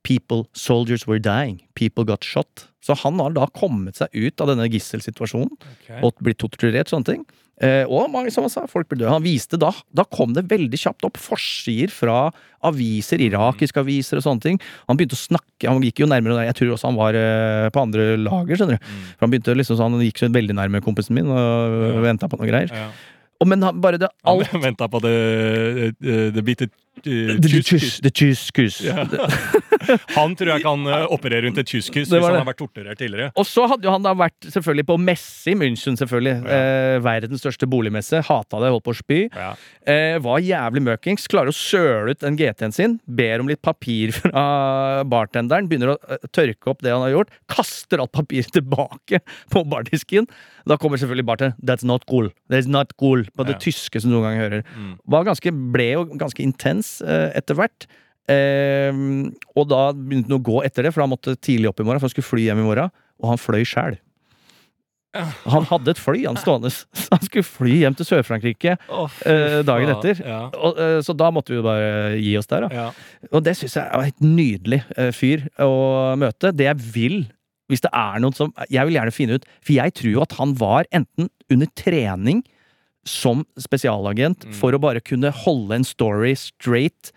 [0.03, 1.63] People, soldiers were dying.
[1.79, 2.67] People got shot.
[2.83, 6.01] Så han har da kommet seg ut av denne gisselsituasjonen okay.
[6.03, 7.23] og blitt torturert, sånne ting.
[7.63, 9.13] Eh, og mange som han sa, folk ble døde.
[9.13, 12.33] Han viste da Da kom det veldig kjapt opp forsider fra
[12.65, 14.59] aviser, irakiske aviser og sånne ting.
[14.89, 16.49] Han begynte å snakke, han gikk jo nærmere der.
[16.51, 18.87] Jeg tror også han var eh, på andre lager, skjønner du.
[18.87, 19.07] Mm.
[19.13, 22.03] For han begynte liksom sånn, han gikk så veldig nærme kompisen min og Ja.
[22.07, 22.73] venta på noe greier.
[22.73, 22.89] Ja.
[23.43, 25.16] Og, men han, bare det alt Han venta på det,
[25.99, 26.70] det, det bitte
[27.03, 28.80] tjuskus.
[28.84, 29.07] Ja.
[30.16, 33.32] Han tror jeg kan operere rundt et tjuskus hvis han har vært torturert tidligere.
[33.38, 36.34] Og så hadde jo han da vært selvfølgelig på messe i München, selvfølgelig.
[36.45, 36.59] Ja.
[36.95, 38.20] Eh, verdens største boligmesse.
[38.28, 39.18] Hata det, holdt på å spy.
[39.32, 39.51] Ja.
[39.88, 41.26] Eh, var jævlig møkings.
[41.32, 42.99] Klarer å søle ut den GT-en sin.
[43.07, 44.45] Ber om litt papir fra
[45.09, 45.66] bartenderen.
[45.70, 47.34] Begynner å eh, tørke opp det han har gjort.
[47.51, 49.22] Kaster alt papiret tilbake
[49.53, 50.30] på bardisken.
[50.68, 51.59] Da kommer selvfølgelig bartenderen.
[51.66, 52.30] That's not cool.
[52.53, 53.26] That's not cool.
[53.37, 53.62] På det Ja.
[53.64, 54.62] tyske som du noen gang hører.
[54.76, 54.95] Mm.
[55.09, 57.87] Var ganske, ble jo ganske intens eh, etter hvert.
[58.28, 58.93] Eh,
[59.57, 62.01] og da begynte han å gå etter det, for han måtte tidlig opp i morgen,
[62.03, 62.93] for han skulle fly hjem i morgen.
[63.22, 63.99] Og han fløy sjæl.
[65.53, 66.70] Han hadde et fly, han stående.
[66.72, 68.78] Så han skulle fly hjem til Sør-Frankrike
[69.28, 70.22] eh, dagen etter.
[70.24, 70.39] Ja.
[70.57, 72.70] Og, eh, så da måtte vi jo bare gi oss der, da.
[72.72, 73.26] Ja.
[73.28, 76.55] Og det syns jeg er et nydelig eh, fyr å møte.
[76.57, 77.18] Det jeg vil,
[77.68, 80.33] hvis det er noen som Jeg vil gjerne finne ut, for jeg tror jo at
[80.41, 82.41] han var enten under trening
[83.05, 84.53] som spesialagent Mm.
[84.55, 87.13] for å bare kunne holde en story straight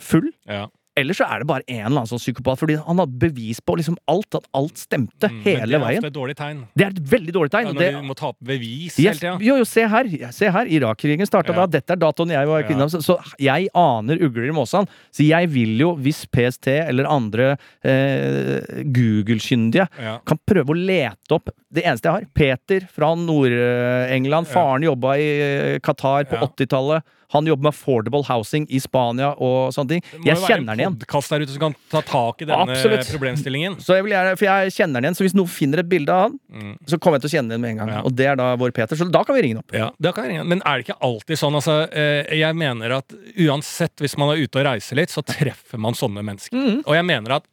[0.00, 0.30] full.
[0.46, 0.68] Ja.
[0.98, 3.76] Eller så er det bare en eller annen sånn psykopat, fordi han hadde bevis på
[3.78, 6.04] liksom alt, at alt stemte Mm, hele Det er veien.
[6.08, 6.64] et dårlig tegn.
[6.76, 7.66] Det er et veldig dårlig tegn.
[7.68, 9.38] Ja, når det, du må ta opp bevis Yes, hele tida.
[9.46, 10.04] jo, jo, se her.
[10.32, 10.66] Se her.
[10.66, 11.64] Irak-krigen starta Ja.
[11.64, 11.66] da.
[11.78, 12.68] Dette er datoen jeg var Ja.
[12.68, 12.88] kvinne.
[12.90, 14.88] Så jeg aner ugler i måsen.
[15.12, 20.18] Så jeg vil jo, hvis PST eller andre eh, Google-kyndige Ja.
[20.26, 22.24] kan prøve å lete opp det eneste jeg har.
[22.34, 24.46] Peter fra Nord-England.
[24.48, 24.52] Ja.
[24.54, 25.28] Faren jobba i
[25.74, 26.46] eh, Qatar på Ja.
[26.46, 27.02] 80-tallet.
[27.30, 30.00] Han jobber med affordable housing i Spania og sånne ting.
[30.00, 33.04] Det må jo være en podkast der ute som kan ta tak i denne Absolutt.
[33.12, 33.76] problemstillingen.
[33.84, 36.08] Så jeg vil gjerne, for jeg kjenner den igjen, så hvis noen finner et bilde
[36.08, 36.78] av han, Mm.
[36.88, 37.88] så kommer jeg til å kjenne den med en gang.
[37.92, 38.00] Ja.
[38.02, 39.72] Og det er da vår Peter, så da kan vi ringe han opp.
[39.76, 40.44] Ja, da kan jeg ringe.
[40.48, 41.54] Men er det ikke alltid sånn?
[41.54, 45.78] Altså, eh, jeg mener at uansett, hvis man er ute og reiser litt, så treffer
[45.78, 46.52] man sånne mennesker.
[46.56, 46.82] Mm.
[46.86, 47.44] Og jeg mener at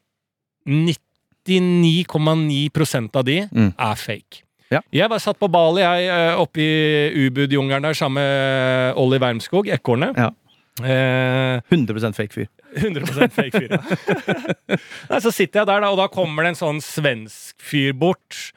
[0.66, 3.74] 99,9% av de Mm.
[3.78, 4.42] er fake.
[4.74, 4.82] Ja.
[4.96, 9.70] Jeg var satt på Bali, jeg, eh, oppe i Ubud-jungelen der sammen med Olli Wermskog,
[9.70, 10.18] ekornet.
[10.18, 10.32] Ja.
[10.82, 12.48] Eh, 100% fake fyr.
[12.76, 13.76] 100% fake fyr.
[13.78, 13.80] ja.
[15.12, 18.50] Nei, så sitter jeg der, da, og da kommer det en sånn svensk fyr bort.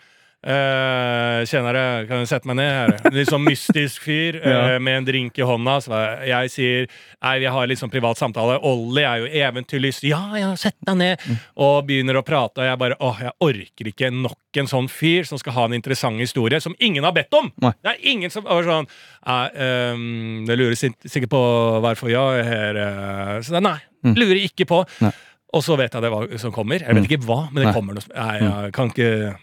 [0.47, 2.93] Uh, Tjenere, kan du sette meg ned her?
[3.11, 4.79] Litt sånn mystisk fyr eh, Ja.
[4.79, 5.75] med en drink i hånda.
[5.83, 6.85] Så jeg sier
[7.25, 8.55] nei, vi har litt sånn privat samtale.
[8.63, 10.07] Olli er jo eventyrlyst.
[10.07, 11.25] Ja, ja, sett deg ned!
[11.27, 11.41] Mm.
[11.67, 15.27] Og begynner å prate, og jeg bare åh, jeg orker ikke nok en sånn fyr
[15.29, 17.51] som skal ha en interessant historie som ingen har bedt om!
[17.65, 17.75] Nei.
[17.83, 18.87] Det er ingen som er sånn
[19.27, 21.43] «Nei, ehm, Det lurer sikkert på
[21.83, 22.79] hvorfor jeg er her.
[22.87, 23.35] eh».
[23.43, 24.13] Så nei, Mm.
[24.15, 24.85] lurer ikke på.
[25.03, 25.11] Nei.
[25.53, 26.79] Og så vet jeg det hva som kommer.
[26.79, 27.75] Jeg vet ikke hva, men det Nei.
[27.75, 28.05] kommer noe.
[28.15, 29.37] Nei, jeg kan ikke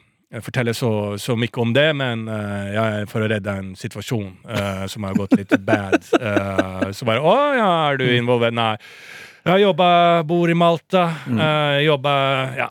[0.43, 0.89] fortelle så,
[1.21, 5.03] så mye om det, men uh, jeg er for å redde en situasjon uh, som
[5.07, 6.01] har gått litt bad.
[6.15, 8.55] Uh, så bare Å ja, er du involvert?
[8.57, 8.73] Nei.
[9.45, 11.05] Jeg jobber, bor i Malta.
[11.29, 11.39] Mm.
[11.39, 12.69] eh, jobber Ja.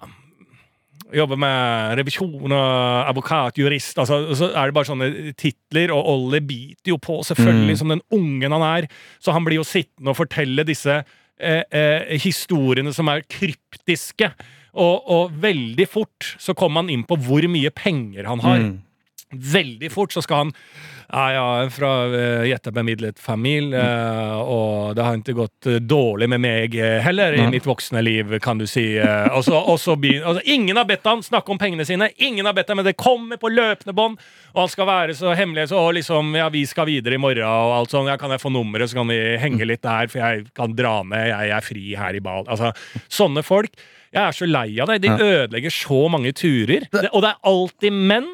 [1.15, 6.43] Jobber med revisjon og advokat, jurist altså, Så er det bare sånne titler, og Ollie
[6.43, 7.79] biter jo på, selvfølgelig, Mm.
[7.79, 8.89] som den ungen han er.
[9.23, 10.97] Så han blir jo sittende og fortelle disse
[11.39, 14.33] eh, eh, historiene som er kryptiske.
[14.75, 18.65] Og, og veldig fort så kommer han inn på hvor mye penger han har.
[18.65, 18.75] Mm.
[19.55, 20.53] Veldig fort så skal han
[21.15, 26.43] ja, ja, fra uh, gjettebemidlet familie, uh, og det har ikke gått uh, dårlig med
[26.43, 28.97] meg uh, heller i mitt voksne liv, kan du si.
[28.99, 32.09] eh, og så, og så begynner, altså, ingen har bedt han snakke om pengene sine,
[32.17, 34.19] ingen har bedt han, men det kommer på løpende bånd,
[34.55, 37.47] og han skal være så hemmelig, så og liksom, ja, vi skal videre i morgen,
[37.47, 40.23] og alt sånn, ja, kan jeg få nummeret, så kan vi henge litt der, for
[40.25, 42.49] jeg kan dra med, jeg er fri her i bal.
[42.49, 42.73] Altså,
[43.13, 43.77] sånne folk.
[44.15, 45.01] Jeg er så lei av det.
[45.03, 46.87] De ødelegger så mange turer.
[46.93, 48.29] Det, og det er alltid menn.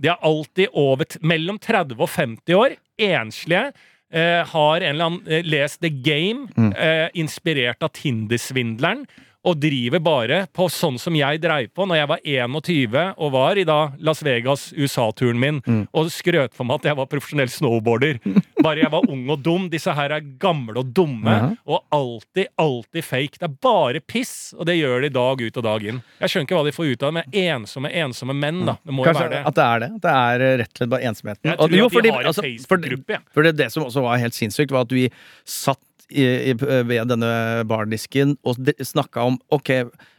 [0.00, 2.76] De er alltid over, mellom 30 og 50 år.
[2.98, 3.72] Enslige.
[4.16, 6.72] Eh, har en eller annen eh, lest The Game, Mm.
[6.78, 9.04] eh, inspirert av Tinder-svindleren.
[9.46, 13.56] Og driver bare på sånn som jeg dreiv på når jeg var 21 og var
[13.60, 15.86] i da Las Vegas, USA-turen min, Mm.
[15.94, 18.18] og skrøt for meg at jeg var profesjonell snowboarder.
[18.66, 19.68] Bare jeg var ung og dum.
[19.70, 21.50] Disse her er gamle og dumme, Ja.
[21.66, 23.38] og alltid, alltid fake.
[23.38, 26.02] Det er bare piss, og det gjør de dag ut og dag inn.
[26.20, 28.76] Jeg skjønner ikke hva de får ut av det, men ensomme, ensomme menn, da.
[28.84, 29.46] Det må jo Kanskje være det.
[29.46, 29.90] at det er det.
[29.94, 31.44] At det er eh, rett og slett bare ensomheten.
[31.44, 33.18] Jeg Og- tror jo, at de fordi- har en altså, Facebook-gruppe, ja.
[33.32, 35.10] for det, det som også var helt sinnssykt, var at vi
[35.44, 35.78] satt
[36.10, 37.30] i, i, ved denne
[37.68, 39.72] bardisken og snakka om Ok,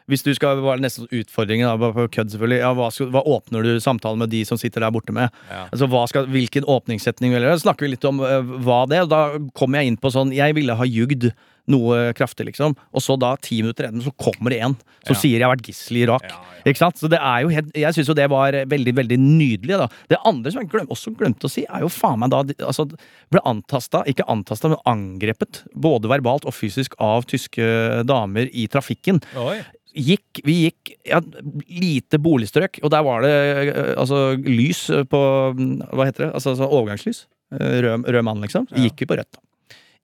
[0.08, 3.66] hvis du skal være nesten utfordringen, da, på kødd selvfølgelig, ja, hva, skal, hva åpner
[3.66, 5.34] du samtalen med de som sitter der borte med?
[5.52, 5.66] Ja.
[5.68, 7.52] Altså, skal, Hvilken åpningssetning vil du?
[7.52, 9.22] Så snakker vi litt om uh, hva det og Da
[9.58, 11.32] kom jeg inn på sånn Jeg ville ha jugd
[11.68, 12.76] noe kraftig, liksom.
[12.96, 15.20] Og så da, ti minutter etter, så kommer det en som Ja.
[15.20, 16.24] sier jeg har vært gissel i Irak.
[16.28, 16.62] Ja, ja.
[16.68, 16.98] Ikke sant?
[17.00, 19.78] Så det er jo helt, jeg syns jo det var veldig veldig nydelig.
[19.80, 22.42] da Det andre som jeg glem, også glemte å si, er jo faen meg da
[22.66, 22.88] altså,
[23.32, 29.22] Ble antasta, ikke antasta, men angrepet, både verbalt og fysisk, av tyske damer i trafikken.
[29.36, 29.62] Oi.
[29.98, 31.20] Gikk, vi gikk ja,
[31.68, 35.22] lite boligstrøk, og der var det eh, altså lys på
[35.58, 36.34] Hva heter det?
[36.36, 37.26] Altså, altså overgangslys.
[37.56, 38.68] Eh, Rød, rød mann, liksom.
[38.76, 38.84] Ja.
[38.86, 39.32] Gikk vi på rødt.
[39.34, 39.40] da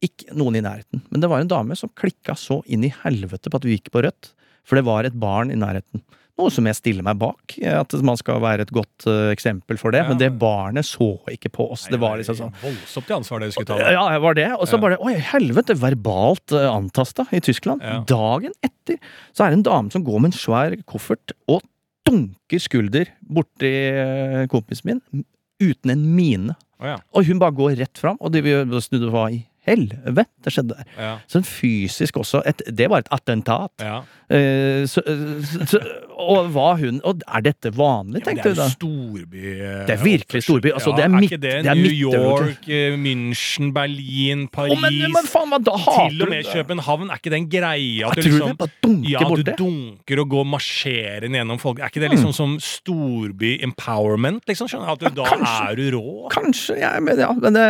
[0.04, 1.01] Ikke noen i nærheten.
[1.10, 3.91] Men det var en dame som klikka så inn i helvete på at vi gikk
[3.93, 4.34] på rødt.
[4.68, 6.01] For det var et barn i nærheten.
[6.39, 7.54] Noe som jeg stiller meg bak.
[7.62, 9.99] eh, At man skal være et godt uh, eksempel for det.
[10.01, 10.08] Ja.
[10.10, 11.84] Men det barnet så ikke på oss.
[11.91, 13.78] Det var liksom sånn Voldsomt i ansvar det du skulle ta.
[13.93, 14.47] ja, det var det.
[14.58, 14.82] Og så Ja.
[14.82, 15.76] bare Oi, helvete!
[15.78, 17.84] Verbalt uh, antasta i Tyskland.
[17.86, 17.99] Ja.
[18.10, 18.97] Dagen etter
[19.32, 21.62] så er det en dame som går med en svær koffert og
[22.10, 25.24] dunker skulder borti uh, kompisen min
[25.62, 26.56] uten en mine.
[26.82, 26.97] Oh.
[27.14, 28.41] Og hun bare går rett fram, og de
[28.82, 30.88] snudde hva i helvete skjedde der?
[30.99, 31.11] Ja.
[31.32, 32.41] Sånn fysisk også.
[32.49, 33.72] Et, det var et attentat.
[33.80, 34.01] Ja.
[34.34, 35.03] Eh, så,
[35.45, 35.80] så, så,
[36.24, 38.64] og hva hun Og er dette vanlig, tenkte du da?
[38.64, 40.72] det er jo storby eh, Det er virkelig storby.
[40.74, 44.80] Altså, det er midt, er ikke det, det er New York, eh, München, Berlin, Paris
[44.80, 46.53] Paris men, men faen, hva da hater Til og med det?
[46.55, 47.11] København.
[47.11, 51.41] Er ikke den greia at du liksom det dunker ja, du dunker og går marsjerende
[51.41, 51.80] gjennom folk.
[51.84, 52.16] Er ikke det Mm.
[52.18, 54.43] liksom som storby-empowerment?
[54.47, 54.93] Liksom, skjønner du?
[54.93, 55.68] At du, da kanskje.
[55.72, 56.30] er du rå?
[56.34, 57.66] Kanskje, ja, men, ja, men det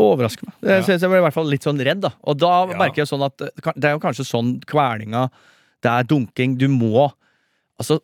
[0.00, 0.54] overrasker meg.
[0.60, 0.82] Det, Ja.
[0.86, 2.12] synes jeg ble hvert fall litt sånn redd, da.
[2.28, 2.76] Og da Ja.
[2.84, 5.28] merker jeg sånn at eh, Det er jo kanskje sånn kvelinga
[5.80, 6.58] Det er dunking.
[6.60, 7.08] Du må
[7.80, 8.00] Altså,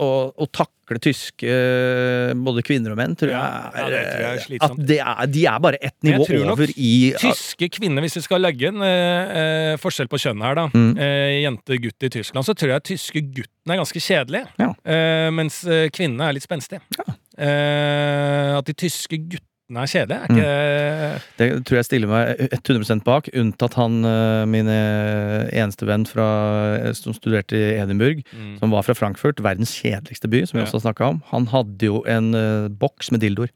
[0.00, 4.22] å, å takle tyske eh, både kvinner og menn, tror jeg, Ja, ja, det tror
[4.22, 6.24] jeg er er, at det er, De er bare ett nivå
[6.54, 10.54] over i Tyske kvinner, hvis vi skal legge en eh, eh, forskjell på kjønn her,
[10.54, 10.66] da.
[10.72, 10.92] Mm.
[10.96, 14.44] Eh, Jente-gutt i Tyskland, så tror jeg tyske gutten er ganske kjedelig.
[14.62, 14.70] Ja.
[14.86, 16.80] Eh, mens eh, kvinnene er litt spenstige.
[16.96, 17.18] Ja.
[17.38, 19.44] Eh, at de tyske guttene
[19.76, 20.36] er kjedelig, er Mm.
[20.38, 26.06] ikke Det tror jeg stiller meg 100% bak, unntatt han eh, min eh, eneste venn
[26.06, 28.22] fra, eh, som studerte i Edinburgh.
[28.32, 28.58] mm.
[28.60, 31.22] som var fra Frankfurt, verdens kjedeligste by, som vi også har snakka om.
[31.32, 33.48] Han hadde jo en uh, boks med dildoer.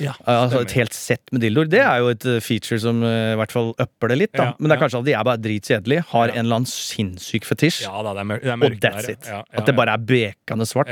[0.00, 0.60] Ja, Altså.
[0.60, 1.68] Et helt sett med dildoer.
[1.68, 4.32] Det er jo et feature som i hvert fall upper det litt.
[4.32, 6.66] da Ja, Men det er kanskje at de er bare dritkjedelige, har en eller annen
[6.66, 9.28] sinnssyk fetisj, Ja da, det er, det er og that's it.
[9.52, 10.88] At det bare er bekende svart.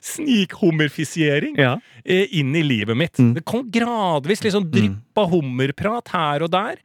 [0.02, 1.80] Snikhummerfisering Ja.
[2.06, 3.18] eh, inn i livet mitt.
[3.20, 3.34] Mm.
[3.36, 6.78] Det kom gradvis liksom Dryppa av hummerprat her og der.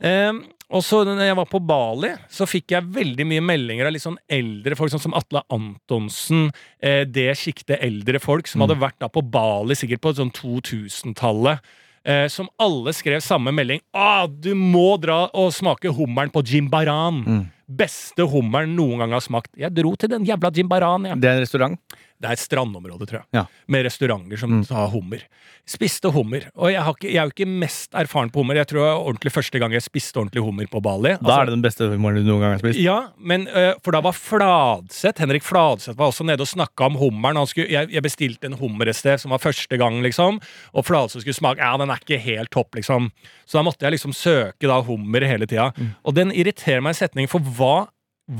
[0.00, 3.92] Um, og så når jeg var på Bali, så fikk jeg veldig mye meldinger av
[3.94, 6.50] litt sånn eldre folk, sånn som Atle Antonsen,
[6.82, 11.60] eh, det sjiktet eldre folk som hadde vært da på Bali sikkert på sånn 2000-tallet.
[12.06, 13.80] Eh, som alle skrev samme melding.
[13.92, 17.24] Ah, du må dra og smake hummeren på Jimbaran.
[17.26, 17.44] Mm.
[17.66, 19.50] Beste hummeren noen gang har smakt.
[19.58, 21.14] Jeg dro til den jævla Jimbaran, Ja.
[21.16, 21.78] Det er en restaurant.
[22.18, 23.26] Det er et strandområde, tror jeg.
[23.34, 23.42] Ja.
[23.68, 24.64] Med restauranter som Mm.
[24.70, 25.20] har hummer.
[25.68, 26.46] Spiste hummer.
[26.56, 28.54] Og jeg, har ikke, jeg er jo ikke mest erfaren på hummer.
[28.56, 31.10] Jeg tror var ordentlig første gang jeg spiste ordentlig hummer på Bali.
[31.10, 32.78] Altså, Da er det den beste hummeren du noen gang har spist.
[32.80, 36.94] Ja, men uh, for da var Fladseth Henrik Fladseth var også nede og snakka om
[37.00, 37.36] hummeren.
[37.36, 40.40] Han skulle, jeg, jeg bestilte en hummer et sted som var første gang, liksom.
[40.72, 43.10] Og Fladseth skulle smake Ja, den er ikke helt topp, liksom.
[43.44, 45.68] Så da måtte jeg liksom søke da hummer hele tida.
[46.04, 47.88] Og den irriterer meg en setning, for hva,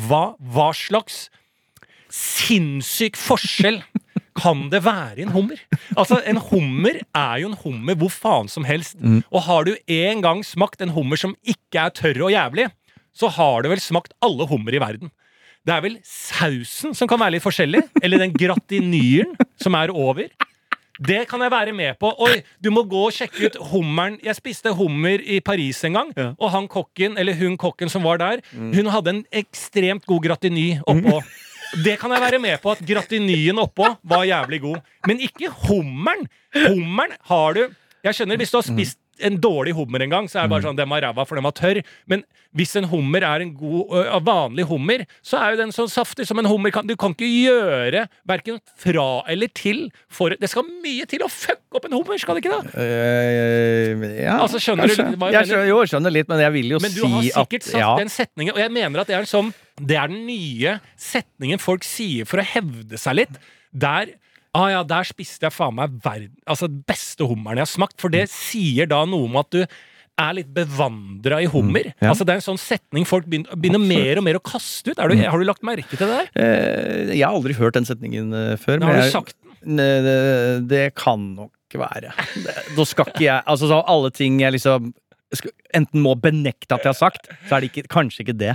[0.07, 1.27] hva, hva slags
[2.13, 3.81] sinnssyk forskjell
[4.37, 5.61] kan det være i en hummer?
[5.97, 8.99] Altså, En hummer er jo en hummer hvor faen som helst.
[9.33, 12.69] Og har du en gang smakt en hummer som ikke er tørr og jævlig,
[13.17, 15.11] så har du vel smakt alle hummer i verden.
[15.67, 20.29] Det er vel sausen som kan være litt forskjellig, eller den gratinyren som er over.
[20.99, 22.09] Det kan jeg være med på.
[22.25, 24.19] Oi, du må gå og sjekke ut hummeren.
[24.25, 26.33] Jeg spiste hummer i Paris en gang, Ja.
[26.39, 30.79] og han kokken, eller hun kokken som var der, hun hadde en ekstremt god gratiny
[30.87, 31.23] oppå.
[31.85, 34.77] Det kan jeg være med på, at gratinyen oppå var jævlig god.
[35.07, 36.29] Men ikke hummeren!
[36.55, 37.67] Hummeren har du
[38.05, 40.67] Jeg skjønner, hvis du har spist en dårlig hummer en gang, så er det bare
[40.67, 41.81] sånn den var ræva, for den var tørr.
[42.11, 42.25] Men
[42.57, 43.93] hvis en hummer er en god,
[44.27, 46.87] vanlig hummer, så er jo den så saftig som en hummer kan.
[46.89, 51.79] Du kan ikke gjøre verken fra eller til for Det skal mye til å fucke
[51.79, 52.75] opp en hummer, skal det ikke det?
[52.77, 56.77] Uh, ja, Altså, skjønner du hva jeg jeg skjønner, jo, skjønner litt, men jeg vil
[56.77, 59.11] jo si at Men du har sikkert sagt ja, den setningen, og jeg mener at
[59.11, 63.43] det er, sånn, det er den nye setningen folk sier for å hevde seg litt.
[63.77, 64.17] Der
[64.57, 67.99] Ah ja, der spiste jeg faen meg verden, altså den beste hummeren jeg har smakt.
[68.03, 69.61] For det sier da noe om at du
[70.17, 71.91] er litt bevandra i hummer.
[71.91, 72.09] Mm, ja.
[72.15, 75.03] Altså Det er en sånn setning folk begynner, begynner mer og mer å kaste ut.
[75.03, 76.31] Er du, har du lagt merke til det der?
[76.41, 78.79] eh, Jeg har aldri hørt den setningen før.
[78.81, 78.87] før.
[78.89, 79.77] Har du sagt den?
[79.77, 82.15] Det, det kan nok være.
[82.79, 84.93] Da skal ikke jeg Altså så alle ting jeg liksom
[85.75, 88.53] enten må benekte at jeg har sagt, så er det ikke, kanskje ikke det.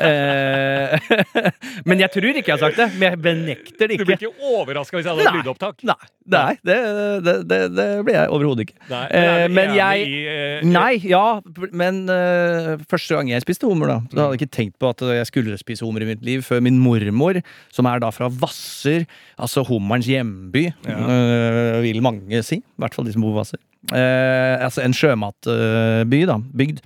[0.00, 1.10] Eh,
[1.88, 2.86] men jeg tror ikke jeg har sagt det.
[2.98, 4.06] Men jeg benekter det ikke.
[4.06, 4.32] Du blir ikke.
[4.58, 5.84] overraska hvis jeg hadde lydopptak?
[5.88, 5.96] Nei,
[6.32, 6.78] nei det,
[7.26, 8.78] det, det, det blir jeg overhodet ikke.
[8.90, 11.40] Nei, Eh, men jeg- i, eh, Nei, ja,
[11.72, 15.00] men øh, første gang jeg spiste hummer, da da hadde jeg ikke tenkt på at
[15.20, 17.40] jeg skulle spise hummer i mitt liv før min mormor,
[17.74, 19.04] som er da fra Hvasser,
[19.38, 20.98] altså hummerens hjemby, Ja.
[20.98, 22.56] øh, vil mange si.
[22.62, 23.60] I hvert fall de som bor på Hvasser.
[23.94, 26.38] Eh, altså en sjømatby, da.
[26.60, 26.82] Bygd.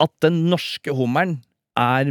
[0.00, 1.38] At den norske hummeren
[1.78, 2.10] er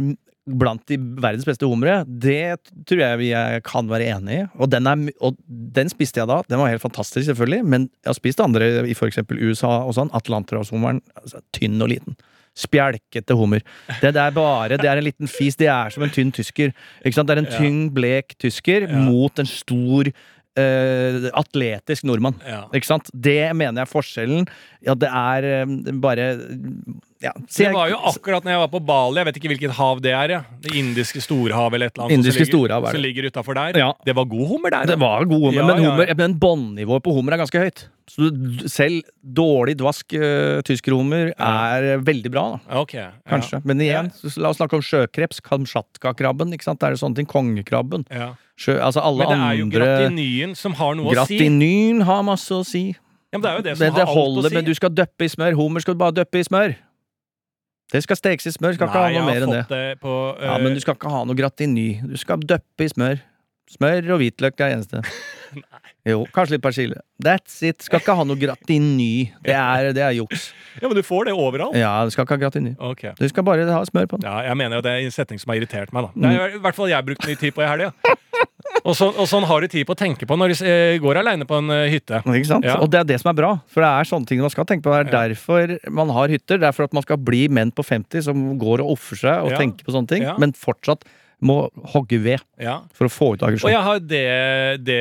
[0.58, 2.58] blant de verdens beste hummere, det
[2.88, 3.28] tror jeg vi
[3.66, 4.46] kan være enig i.
[4.58, 6.40] Og den, er, og den spiste jeg da.
[6.48, 10.12] Den var helt fantastisk, selvfølgelig, men jeg har spist andre i eksempel USA og sånn.
[10.16, 11.02] Atlanterhavshummeren.
[11.20, 12.18] Altså, tynn og liten.
[12.58, 13.62] Spjelkete hummer.
[14.00, 15.54] Det, det er bare Det er en liten fis.
[15.56, 16.74] Det er som en tynn tysker.
[17.04, 20.10] Det er en tynn, blek tysker mot en stor
[20.58, 22.40] eh, atletisk nordmann.
[22.46, 22.64] ja.
[22.74, 23.10] Ikke sant?
[23.12, 24.50] Det mener jeg er forskjellen.
[24.86, 26.32] Ja, det er um, bare
[27.20, 27.34] ja.
[27.48, 30.00] Så Det var jo akkurat når jeg var på Bali, jeg vet ikke hvilket hav
[30.00, 30.40] det er, ja.
[30.64, 32.32] Det indiske storhavet eller et eller annet.
[32.32, 33.00] Som ligger, er.
[33.04, 33.80] Ligger utafor der.
[33.82, 33.90] Ja.
[34.06, 34.92] Det var god hummer der.
[34.94, 37.88] Det var god hummer, men, hummer, men båndnivået på hummer er ganske høyt.
[38.10, 38.30] Så
[38.66, 42.80] selv dårlig dvask uh, tyskerhummer er veldig bra, da.
[42.80, 42.96] Ok.
[42.96, 43.10] ja.
[43.28, 43.60] Kanskje.
[43.68, 45.44] Men igjen, så la oss snakke om sjøkreps.
[45.46, 46.56] Kamtsjatka-krabben.
[46.64, 46.80] sant?
[46.80, 47.28] Det er sånne ting.
[47.30, 48.08] Kongekrabben.
[48.10, 48.32] Ja.
[48.60, 51.38] Sjø, altså alle Men det er jo andre gratinyen som har noe å si.
[51.38, 52.84] Gratinyen har masse å si.
[53.30, 54.58] Ja, men det er jo det som det, det har alt å holder, si.
[54.58, 55.56] men du skal døppe i smør.
[55.56, 56.76] Hummer skal du bare døppe i smør.
[57.90, 58.76] Det skal stekes i smør.
[58.76, 59.64] Skal ikke ha noe mer enn det.
[59.70, 61.88] det på Ja, øh, Men du skal ikke ha noe gratiny.
[62.06, 63.22] Du skal døppe i smør.
[63.70, 65.02] Smør og hvitløk er det eneste.
[66.08, 67.00] Jo, kanskje litt persille.
[67.20, 67.82] That's it.
[67.84, 69.34] Skal ikke ha noe gratiny.
[69.44, 70.46] Det er, det er juks.
[70.78, 71.76] Ja, Men du får det overalt?
[71.76, 72.72] Ja, du skal ikke ha gratiny.
[72.92, 73.12] Okay.
[73.18, 74.30] Du skal bare ha smør på den.
[74.30, 76.08] Ja, jeg mener jo det er en setning som har irritert meg.
[76.08, 77.92] da Det er i hvert fall jeg brukte mye tid på i helga.
[78.84, 81.20] Og, sånn- og sånn har du tid på å tenke på når du eh, går
[81.20, 82.22] aleine på en eh, hytte.
[82.24, 82.64] Ikke sant?
[82.64, 82.78] Ja.
[82.80, 83.50] Og det er det som er bra.
[83.70, 84.94] For det er sånne ting man skal tenke på.
[84.94, 86.60] Det er derfor man har hytter.
[86.62, 89.48] Det er for at man skal bli menn på 50 som går og ofrer seg
[89.48, 91.04] og tenker på sånne ting, men fortsatt
[91.42, 92.80] må hogge ved Ja.
[92.92, 95.00] for å få ut Og jeg har det, det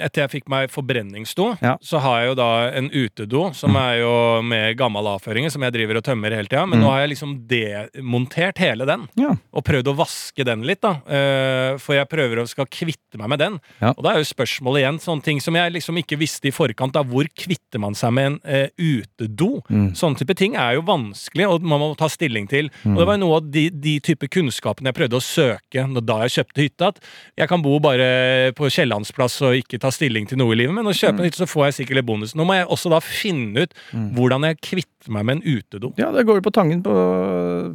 [0.00, 1.76] Etter jeg fikk meg forbrenningsdo, Ja.
[1.82, 5.72] så har jeg jo da en utedo som er jo med gammel avføring, som jeg
[5.72, 6.66] driver og tømmer hele tida.
[6.66, 6.84] Men Mm.
[6.84, 9.08] nå har jeg liksom demontert hele den.
[9.16, 9.34] Ja.
[9.52, 11.00] Og prøvd å vaske den litt, da.
[11.08, 13.60] Eh, For jeg prøver å skal kvitte meg med den.
[13.82, 16.92] Og da er jo spørsmålet igjen sånne ting som jeg liksom ikke visste i forkant.
[16.92, 19.62] da Hvor kvitter man seg med en uh, utedo?
[19.70, 19.92] Mm.
[19.94, 22.70] Sånne type ting er jo vanskelig, og man må ta stilling til.
[22.86, 26.04] Og det var jo noe av de, de type kunnskapene jeg prøvde å søke når-
[26.06, 26.86] da jeg kjøpte hytte.
[26.88, 27.00] At
[27.36, 30.84] jeg kan bo bare på Kiellandsplass og ikke ta stilling til noe i livet, men
[30.84, 32.34] å kjøpe en hytte, så får jeg sikkert litt bonus.
[32.34, 35.92] Nå må jeg også da finne ut hvordan jeg kvitter meg med en utedo.
[35.98, 36.92] Ja, det går jo på Tangen på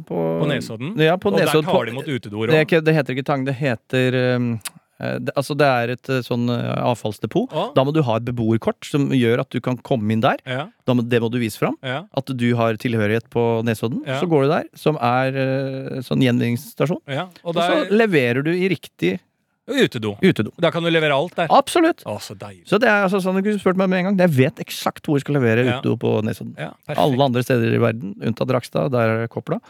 [0.06, 0.96] På, På Nesodden.
[0.98, 1.70] Ja, på og der Nesodden.
[1.70, 2.70] tar de imot utedoer Det, er òg.
[2.70, 4.60] Det, det heter ikke Tang, det heter um,
[4.98, 7.50] det, Altså, det er et eh, sånn eh, avfallsdepot.
[7.52, 7.64] Ja.
[7.74, 10.38] Da må du ha et beboerkort som gjør at du kan komme inn der.
[10.46, 11.76] Ja, Da må, det må du vise fram.
[11.82, 14.04] ja, At du har tilhørighet på Nesodden.
[14.06, 17.00] Så går du der, som er eh, sånn gjenvinningsstasjon.
[17.08, 17.28] ja.
[17.44, 19.18] Og Og så leverer du i riktig
[19.66, 20.18] utedo.
[20.20, 20.50] utedo.
[20.60, 21.46] Da kan du levere alt der.
[21.50, 22.02] Absolutt!
[22.04, 22.34] Å, så.
[22.68, 24.18] Så det er altså sånn du spurt meg med en gang.
[24.28, 25.78] Jeg vet eksakt hvor jeg skal levere Ja.
[25.80, 26.54] utedo på Nesodden.
[26.60, 26.72] Ja.
[26.94, 29.60] Alle andre steder i verden, unntatt Rakstad, der er det Kopla, eh,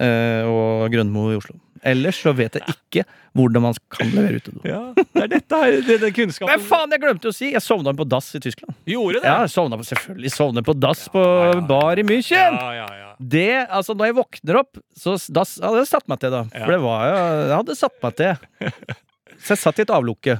[0.00, 1.56] og Grønmo i Oslo.
[1.86, 4.60] Ellers så vet jeg ikke hvordan man kan levere utedo.
[4.68, 7.52] Ja, det er dette her, det kunnskapen Men faen, jeg glemte å si!
[7.54, 8.74] Jeg sovna på dass i Tyskland.
[8.90, 9.30] Gjorde det?
[9.30, 11.62] Ja, sovna på, selvfølgelig sovna på dass på Ja, ja, ja.
[11.70, 12.58] bar i München!
[12.58, 13.08] Ja, ja, ja.
[13.20, 16.42] Det, altså Når jeg våkner opp, så s- hadde jeg satt meg til, da.
[16.52, 16.64] Ja.
[16.66, 18.70] For det var jo Jeg hadde satt meg til.
[19.40, 20.34] Så jeg satt i et avlukke.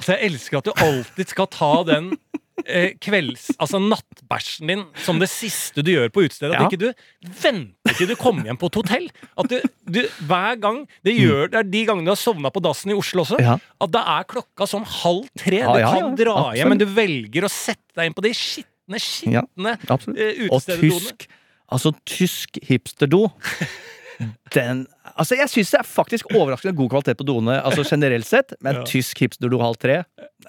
[0.00, 2.10] Så jeg elsker at du alltid skal ta den
[2.64, 3.50] eh, kvelds...
[3.60, 6.54] Altså nattbæsjen din som det siste du gjør på utestedet.
[6.54, 6.68] At Ja.
[6.70, 9.08] ikke du venter til du kommer hjem på et hotell.
[9.36, 9.58] At du,
[9.90, 12.96] du hver gang Det gjør det er de gangene du har sovna på dassen i
[12.96, 13.36] Oslo også.
[13.40, 13.44] Mm.
[13.44, 13.56] Ja.
[13.80, 15.58] At da er klokka sånn halv tre.
[15.62, 16.14] Ja, Du kan ja.
[16.24, 19.42] dra hjem, men du velger å sette deg inn på de skitne, Ja.
[19.46, 20.18] skitne Absolutt.
[20.18, 21.26] eh, Og tysk
[21.66, 23.24] Altså tysk hipsterdo.
[24.54, 24.86] Den
[25.16, 28.74] Altså, jeg syns det er faktisk overraskende god kvalitet på doene altså generelt sett, men
[28.80, 28.82] Ja.
[28.84, 30.02] tysk hipsterdo halv tre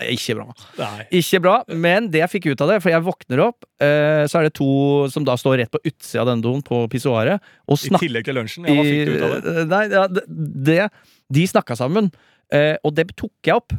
[0.04, 0.46] ikke bra.
[0.78, 1.06] Nei.
[1.22, 4.40] Ikke bra, men det jeg fikk ut av det, for jeg våkner opp, eh, så
[4.40, 4.68] er det to
[5.14, 8.36] som da står rett på utsida av denne doen, på pissoaret, og I tillegg til
[8.36, 8.68] lunsjen.
[8.68, 9.66] Ja, hva fikk du ut av det?
[9.72, 10.90] Nei, ja, det, det
[11.34, 12.12] De snakka sammen,
[12.52, 13.74] eh, og det tok jeg opp.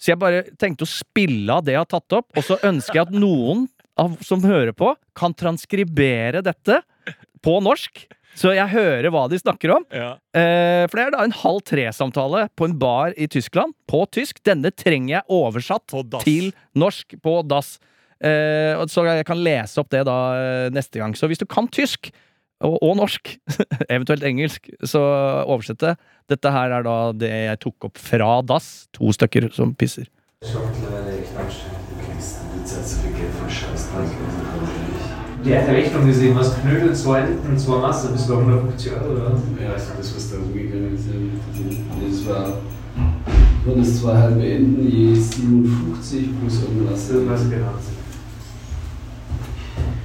[0.00, 2.94] Så jeg bare tenkte å spille av det jeg har tatt opp, og så ønsker
[2.98, 3.68] jeg at noen
[4.00, 6.80] av, som hører på, kan transkribere dette
[7.44, 8.06] på norsk.
[8.38, 9.86] Så jeg hører hva de snakker om.
[9.94, 10.14] Ja.
[10.34, 14.42] Eh, for det er da en halv tre-samtale på en bar i Tyskland, på tysk.
[14.46, 17.76] Denne trenger jeg oversatt til norsk på dass.
[18.24, 21.14] Eh, så jeg kan lese opp det da eh, neste gang.
[21.18, 22.10] Så hvis du kan tysk,
[22.64, 23.36] og, og norsk,
[23.94, 25.02] eventuelt engelsk, så
[25.44, 25.94] oversett det.
[26.32, 28.88] Dette her er da det jeg tok opp fra dass.
[28.98, 30.10] To stykker som pisser.
[30.44, 30.93] Ich
[35.44, 39.32] Die hat Rechnung gesehen, was Knödel, zwei Enten, zwei Masse, bis bei 150 Euro, oder?
[39.62, 41.04] Ja, das ist was da umgegangen ist.
[41.06, 42.58] Das war.
[43.66, 47.10] Waren das zwei halbe Enden, je 57 plus irgendwas.
[47.10, 47.74] Irgendwas genau.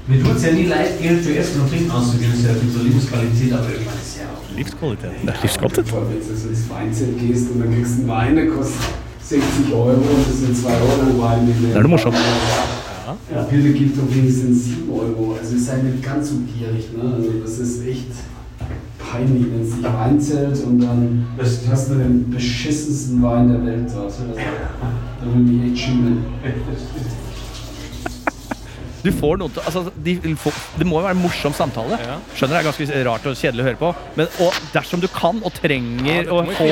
[0.08, 2.54] Mir tut es ja nie leid, Geld für Essen und Trinken auszugeben, das ist ja
[2.54, 4.56] für so Lebensqualität, aber irgendwann ist ja auch.
[4.58, 5.88] Livskvalitet.
[5.88, 8.82] Vor allem, wenn du ins Weinzelt gehst und dann kriegst du einen Wein, der kostet
[9.22, 11.46] 60 Euro und das sind 2 Euro Wein.
[11.46, 12.16] Det er det morsomt.
[13.34, 15.36] Ja, Pille gibt um wenigstens 7 Euro.
[15.40, 16.90] Also ist halt nicht ganz so gierig.
[16.96, 17.14] Ne?
[17.16, 18.08] Also das ist echt
[19.00, 23.90] peinlich, wenn es dich reinzählt und dann Das- hast du den beschissensten Wein der Welt
[23.94, 24.06] dort.
[24.06, 26.24] Also, da will mich echt schimmeln.
[29.10, 31.98] Du får noe til altså, de, Det må jo være en morsom samtale.
[31.98, 32.18] Ja.
[32.38, 33.90] Skjønner det er ganske rart og kjedelig å høre på,
[34.20, 36.68] men og dersom du kan og trenger Ja, å, få,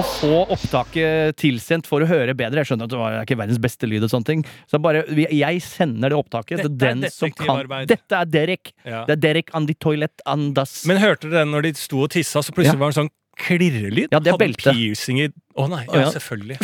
[0.00, 3.38] å få opptaket tilsendt for å høre bedre Jeg skjønner at det var- er ikke
[3.38, 4.44] verdens beste lyd og sånne ting.
[4.70, 7.88] Så bare, jeg sender det opptaket til Dette er den som kan arbeid.
[7.94, 8.72] Dette er Derek.
[8.84, 9.04] Ja.
[9.08, 10.84] Det er Derek on the toilet and das.
[10.88, 13.14] Men hørte dere den når de sto og tissa, så plutselig var det en sånn
[13.38, 14.08] klirrelyd?
[14.10, 14.74] Ja, det er hadde belte.
[14.74, 16.10] piercing i Å nei, Å, ja, ja.
[16.16, 16.58] selvfølgelig.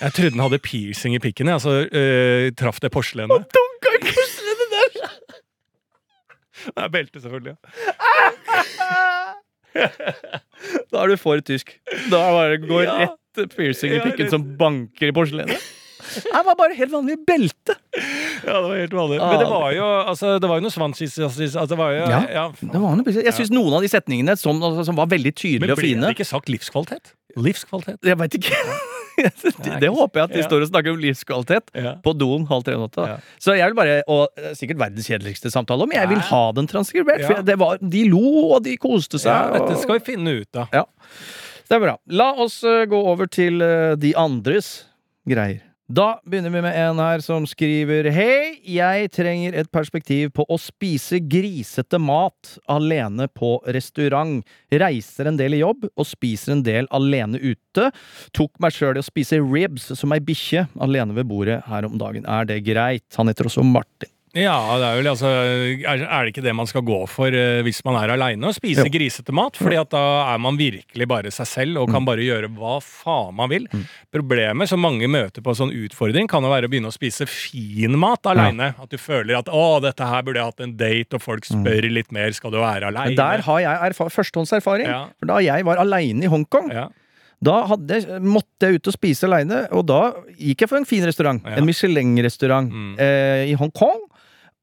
[0.00, 3.44] Jeg trodde den hadde piercing i pikken, jeg, så øh, traff det porselenet.
[3.52, 3.68] Der!
[6.66, 7.56] Det er belte, selvfølgelig.
[10.90, 11.76] Da er du for tysk.
[12.10, 12.96] Da bare går Ja.
[13.06, 15.60] rett piercing i pikken som banker i porselenet.
[16.10, 17.76] Det var bare helt vanlig belte.
[18.42, 19.18] Ja, det var helt vanlig.
[19.20, 22.20] Men det var jo, altså, det var jo noe svansis altså, det var jo, Ja,
[22.34, 25.34] ja, Det var noe, jeg syns noen av de setningene som, altså, som var veldig
[25.36, 27.12] tydelige og fine det ikke sagt livskvalitet?
[27.36, 28.00] Livskvalitet?
[28.02, 28.56] Jeg veit ikke.
[29.64, 31.72] det, det håper jeg at de står og snakker om livskvalitet
[32.04, 33.18] på doen halv tre om natta.
[33.42, 36.70] Så jeg vil bare, og eh, sikkert verdens kjedeligste samtale, men jeg vil ha den
[36.70, 37.24] transkribert.
[37.28, 38.24] For det var, de lo,
[38.56, 39.30] og de koste seg.
[39.30, 40.74] Ja, dette skal vi finne ut av.
[40.74, 40.86] Ja.
[41.70, 41.96] Det er bra.
[42.10, 44.72] La oss eh, gå over til eh, de andres
[45.28, 45.62] greier.
[45.90, 50.58] Da begynner vi med en her som skriver Hei, jeg trenger et perspektiv på å
[50.62, 54.38] spise grisete mat alene på restaurant.
[54.70, 57.88] Reiser en del i jobb og spiser en del alene ute.
[58.38, 61.98] Tok meg sjøl i å spise ribs som ei bikkje alene ved bordet her om
[61.98, 62.22] dagen.
[62.22, 63.08] Er det greit?
[63.18, 64.14] Han heter også Martin.
[64.32, 67.62] Ja, det er vel altså Er er det ikke det man skal gå for eh,
[67.66, 68.46] hvis man er aleine?
[68.46, 68.90] og spise Jo.
[68.94, 69.56] grisete mat?
[69.58, 70.02] Fordi at da
[70.34, 71.92] er man virkelig bare seg selv og Mm.
[71.96, 73.66] kan bare gjøre hva faen man vil.
[74.14, 77.26] Problemet som mange møter på en sånn utfordring, kan jo være å begynne å spise
[77.26, 78.74] fin mat aleine.
[78.80, 81.90] At du føler at 'å, dette her burde jeg hatt en date', og folk spør
[81.90, 82.94] litt mer 'skal du være Mm.
[82.94, 83.16] Aleine'?
[83.16, 84.86] der har jeg erfa førstehåndserfaring.
[84.86, 85.06] Ja.
[85.18, 86.88] For da jeg var aleine i Hongkong, Ja.
[87.42, 91.02] Da hadde, måtte jeg ut og spise aleine, og da gikk jeg for en fin
[91.02, 91.42] restaurant.
[91.42, 91.56] Ja.
[91.56, 92.96] En Michelin-restaurant Mm.
[93.00, 93.98] eh, i Hongkong.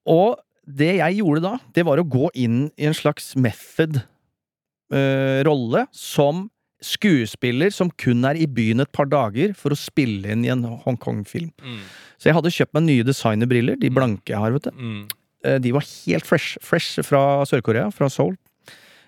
[0.07, 6.49] Og det jeg gjorde da, det var å gå inn i en slags method-rolle som
[6.83, 10.63] skuespiller som kun er i byen et par dager for å spille inn i en
[10.83, 11.49] Hongkong-film.
[11.57, 11.79] Mm.
[12.17, 14.73] Så jeg hadde kjøpt meg nye designerbriller, de blanke jeg har, vet du.
[14.77, 15.03] Mm.
[15.45, 18.35] Uh, De var helt fresh, fresh fra Sør-Korea, fra Seoul.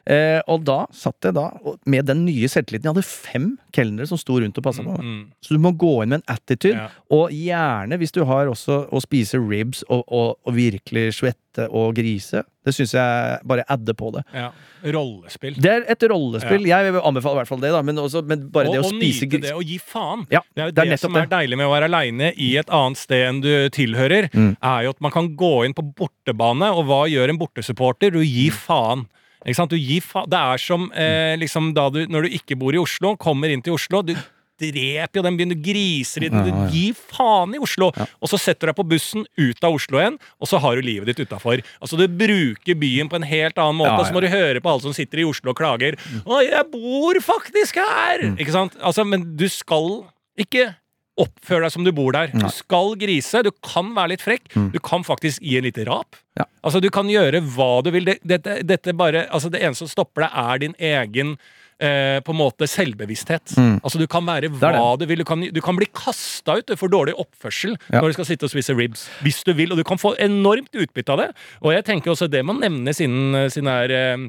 [0.07, 1.49] Eh, og da satt jeg da
[1.85, 2.87] med den nye selvtilliten.
[2.87, 5.03] Jeg hadde fem kelnere som sto rundt og passa på meg.
[5.05, 5.25] Mm.
[5.41, 6.87] Så du må gå inn med en attitude, Ja.
[7.11, 11.95] og gjerne hvis du har også å spise ribs og, og, og virkelig svette og
[11.95, 12.43] grise.
[12.65, 14.23] Det syns jeg bare adder på det.
[14.33, 14.51] ja.
[14.83, 15.55] Rollespill.
[15.59, 16.63] Det er et rollespill.
[16.69, 18.85] Jeg vil anbefale i hvert fall det, da, men, også, men bare og, det å
[18.87, 20.25] og nyte det, og gi faen.
[20.31, 21.33] Ja, det er jo det det, er som er det.
[21.33, 24.55] deilig med å være aleine i et annet sted enn du tilhører, Mm.
[24.63, 28.11] er jo at man kan gå inn på bortebane, og hva gjør en bortesupporter?
[28.11, 28.27] Du Mm.
[28.29, 29.07] gir faen.
[29.45, 32.81] Du gir fa det er som eh, liksom da du, når du ikke bor i
[32.81, 34.01] Oslo, kommer inn til Oslo.
[34.03, 34.13] Du
[34.59, 36.43] dreper jo den byen, du griser i den.
[36.43, 37.93] Du gir faen i Oslo!
[37.95, 38.07] Ja.
[38.19, 40.83] Og så setter du deg på bussen ut av Oslo igjen, og så har du
[40.83, 41.63] livet ditt utafor.
[41.79, 44.03] Altså, du bruker byen på en helt annen måte, Ja, ja.
[44.03, 45.95] og så må du høre på alle som sitter i Oslo og klager.
[46.25, 48.37] 'Å, jeg bor faktisk her!' Mm.
[48.43, 48.75] Ikke sant?
[48.83, 50.03] Altså, men du skal
[50.39, 50.73] ikke
[51.19, 52.31] oppføre deg som du bor der.
[52.33, 52.47] Nei.
[52.47, 53.43] Du skal grise.
[53.45, 54.49] Du kan være litt frekk.
[54.55, 54.69] Mm.
[54.75, 56.17] Du kan faktisk gi en liten rap.
[56.39, 56.45] Ja.
[56.63, 58.13] Altså, du kan gjøre hva du vil.
[58.23, 61.35] Dette, dette bare, altså, det eneste som stopper deg, er din egen
[61.79, 63.53] eh, på en måte selvbevissthet.
[63.59, 63.77] Mm.
[63.83, 64.71] Altså Du kan være Det det.
[64.75, 65.21] hva du vil.
[65.23, 68.01] Du kan, du kan bli kasta ut for dårlig oppførsel Ja.
[68.01, 69.07] når du skal sitte og spise ribs.
[69.23, 69.71] Hvis du vil.
[69.71, 71.29] Og du kan få enormt utbytte av det.
[71.63, 74.27] Og jeg tenker også det må nevnes innen sin her eh,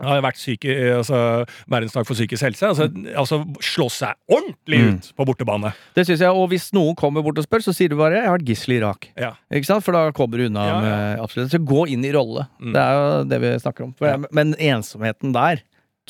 [0.00, 2.62] har vært syk, i- altså, verdensdag for psykisk helse.
[2.66, 4.94] Altså, altså slå seg ordentlig Mm.
[4.96, 5.72] ut på bortebane.
[5.94, 8.24] Det synes jeg, Og hvis noen kommer bort og spør, så sier du bare 'jeg
[8.26, 9.08] har vært gissel i Irak'.
[9.16, 9.32] Ja.
[9.52, 9.84] Ikke sant?
[9.84, 10.80] For da kommer du unna Ja, ja.
[10.80, 11.50] med absolutt.
[11.50, 12.48] Så gå inn i rolle.
[12.60, 12.72] Mm.
[12.72, 13.94] Det er jo det vi snakker om.
[14.00, 14.16] Ja.
[14.32, 15.60] Men ensomheten der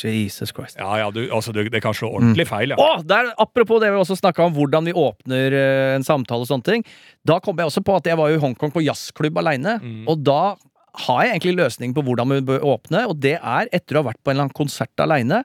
[0.03, 0.76] Jesus Christ.
[0.78, 2.76] Ja, ja, du, altså, du, det kan slå ordentlig feil, ja.
[2.76, 6.49] Å, der, apropos det vi også snakka om, hvordan vi åpner uh, en samtale og
[6.49, 6.85] sånne ting.
[7.26, 9.78] Da kom jeg også på at jeg var i Hongkong på jazzklubb aleine.
[9.83, 10.09] Mm.
[10.09, 10.57] Og da
[10.93, 14.11] har jeg egentlig løsning på hvordan vi bør åpne, og det er etter å ha
[14.11, 15.38] vært på en eller annen konsert aleine.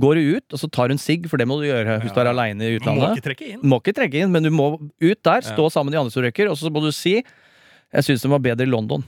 [0.00, 2.20] Går du ut, og så tar hun sigg, for det må du gjøre hvis du
[2.22, 3.10] er aleine i utlandet.
[3.10, 3.60] må ikke trekke inn.
[3.60, 6.24] Må ikke trekke inn, men du må ut der, stå sammen med de andre som
[6.24, 7.18] røyker, og så må du si
[7.94, 9.04] Jeg syns den var bedre i London.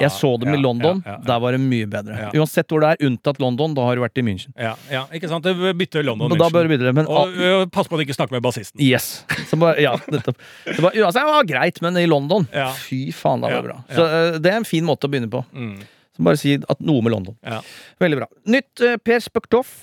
[0.00, 2.30] Jeg så dem i London, der var det mye bedre.
[2.36, 4.52] Uansett hvor det er, unntatt London, da har du vært i München.
[4.58, 5.44] Ja, ja, ikke sant?
[5.48, 6.76] Det bytter London Og da bør du München.
[6.78, 6.92] videre.
[6.94, 8.80] Men Og ø, pass på at du ikke snakker med bassisten.
[8.84, 9.24] Yes.
[9.50, 10.36] Så bare, ja, nettopp.
[10.66, 12.46] Det var, altså, det var greit, men i London.
[12.84, 13.78] Fy faen, det var det bra.
[13.94, 14.08] Så
[14.44, 15.44] det er en fin måte å begynne på.
[15.56, 15.78] Mm.
[16.18, 17.36] Så bare si at noe med London.
[17.46, 17.60] Ja.
[18.02, 18.26] Veldig bra.
[18.50, 19.76] Nytt Per Spøktoff.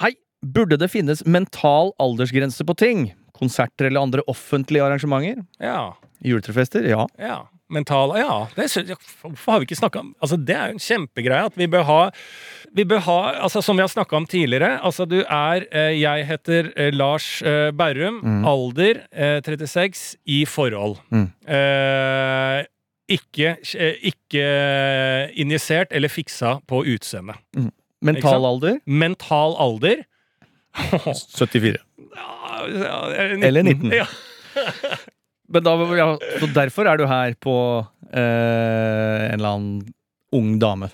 [0.00, 0.14] Hei.
[0.46, 3.06] Burde det finnes mental aldersgrense på ting?
[3.36, 5.44] Konserter eller andre offentlige arrangementer?
[5.60, 5.94] ja.
[6.24, 6.86] Juletrefester?
[6.88, 7.04] Ja.
[7.20, 7.34] Ja.
[7.70, 8.66] Mental Ja, det
[9.22, 11.82] hvorfor har vi ikke snakka om Altså, det er jo en kjempegreie at vi bør
[11.88, 11.98] ha
[12.76, 16.26] Vi bør ha Altså, som vi har snakka om tidligere, altså du er eh, Jeg
[16.28, 18.44] heter eh, Lars eh, Berrum, Mm.
[18.46, 20.96] alder eh, 36, i forhold.
[21.10, 21.26] Mm.
[21.48, 22.64] Eh,
[23.08, 23.56] ikke,
[24.02, 24.46] ikke
[25.38, 27.36] injisert eller fiksa på utseendet.
[27.56, 27.70] Mm.
[28.02, 28.78] Mental alder?
[28.86, 30.02] Mental alder
[31.38, 31.76] 74.
[32.16, 32.96] Ja, ja,
[33.46, 33.92] Eller 19.
[34.00, 34.06] Ja.
[35.48, 36.06] Men da, ja,
[36.40, 37.54] så derfor er du her på
[38.12, 39.82] eh, en eller annen
[40.34, 40.88] ung dame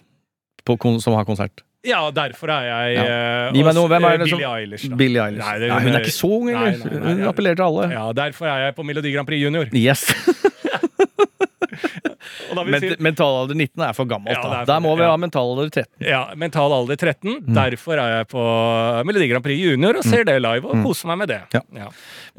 [0.66, 1.62] på, som har konsert.
[1.84, 3.04] ja, derfor er jeg Ja.
[3.48, 4.88] eh, Gi meg noe, hvem er eh, det som- Billie Eilish.
[4.88, 4.96] Da.
[4.96, 5.42] Billie Eilish.
[5.46, 6.70] Nei, det- Nei, hun er ikke så ung, eller?
[6.78, 7.32] nei, nei, Hun ja.
[7.32, 7.90] appellerer til alle.
[7.92, 9.66] Ja, derfor er jeg på Melodi Grand Prix Junior.
[9.72, 10.04] Yes.
[12.68, 14.36] Men, Mentalalder 19 er for gammelt.
[14.36, 14.60] Ja, da.
[14.62, 15.10] er Der må vi ja.
[15.12, 16.06] ha mentalalder 13.
[16.06, 17.38] ja, mental alder 13.
[17.42, 17.54] Mm.
[17.56, 18.42] Derfor er jeg på
[19.08, 21.40] Melodi Grand Prix Junior og ser det live og koser meg med det.
[21.54, 21.80] Mm.
[21.82, 21.88] Ja.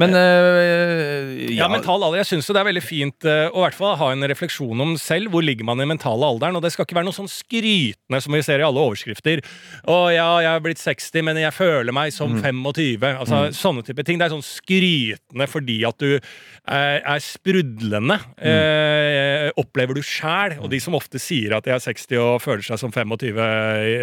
[0.02, 2.20] Men øh, Ja, mental alder.
[2.22, 4.96] Jeg syns det er veldig fint eh, å i hvert fall ha en refleksjon om
[5.02, 5.32] selv.
[5.34, 6.58] Hvor ligger man i mentale alderen?
[6.60, 9.44] Og det skal ikke være noe sånn skrytende som vi ser i alle overskrifter.
[9.90, 13.08] Å ja, jeg er blitt 60, men jeg føler meg som 25.
[13.14, 14.20] Altså Sånne type ting.
[14.20, 18.20] Det er sånn skrytende fordi at du er, er sprudlende.
[18.38, 20.58] Eh, opplever du sjæl.
[20.62, 23.96] Og de som ofte sier at de er 60 og føler seg som 25 i,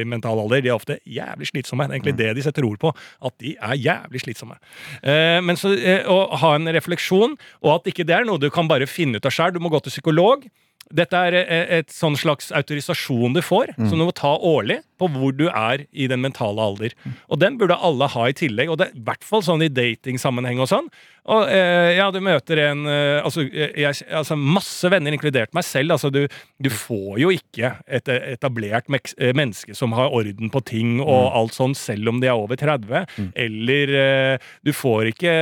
[0.00, 1.86] i mental alder, de er ofte jævlig slitsomme.
[1.88, 2.92] Det er egentlig det de setter ord på.
[3.24, 4.58] At de er jævlig slitsomme.
[5.02, 8.50] Eh, men så eh, å ha en refleksjon, og at ikke det er noe du
[8.54, 9.54] kan bare finne ut av sjæl.
[9.54, 10.46] Du må gå til psykolog.
[10.92, 15.08] Dette er eh, et sånn slags autorisasjon du får, som du må ta årlig på
[15.10, 16.92] hvor du er i den mentale alder.
[17.28, 19.72] Og den burde alle ha i tillegg, og det er i hvert fall sånn i
[19.72, 20.86] datingsammenheng og sånn.
[21.24, 25.64] Og eh, ja, du møter en eh, altså, eh, jeg, altså masse venner, inkludert meg
[25.64, 25.94] selv.
[25.96, 26.26] Altså, du,
[26.60, 31.32] du får jo ikke et eh, etablert eh, menneske som har orden på ting og
[31.32, 33.08] alt sånn, selv om de er over 30.
[33.34, 35.32] Eller eh, du får ikke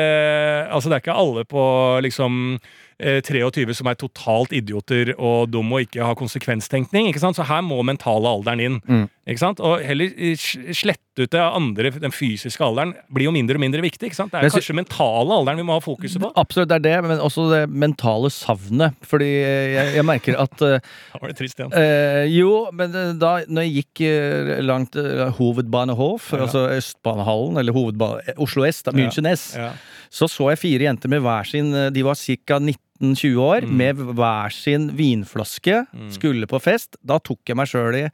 [0.72, 1.62] Altså, det er ikke alle på
[2.06, 2.72] liksom eh,
[3.02, 7.08] 23 som er totalt idioter og dum og ikke har konsekvenstenkning.
[7.10, 7.36] ikke sant?
[7.36, 8.80] Så her må mentale alderen inn.
[9.26, 9.60] ikke sant?
[9.60, 10.36] Og heller eh,
[10.72, 14.08] slette ut det andre, den fysiske alderen, blir jo mindre og mindre viktig.
[14.08, 14.32] ikke sant?
[14.32, 16.30] Det er kanskje mentale alderen vi må ha fokuset på.
[16.40, 18.94] Absolutt, det er det, men også det mentale savnet.
[19.04, 20.78] Fordi jeg, jeg merker at øh,
[21.12, 21.72] Da var det trist igjen.
[21.76, 26.46] Eh, jo, men eh, da når jeg gikk eh, langt uh, Hovedbanehof, Ja.
[26.46, 29.72] altså Østbanehallen, eller hovedbane, eh, Oslo S, da, München S, Ja.
[30.10, 32.58] så så jeg fire jenter med hver sin eh, De var ca.
[32.58, 33.76] 19-20 år, Mm.
[33.76, 35.84] med hver sin vinflaske,
[36.14, 36.96] skulle på fest.
[37.04, 38.08] Da tok jeg meg sjøl i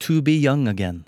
[0.00, 1.04] To be young again.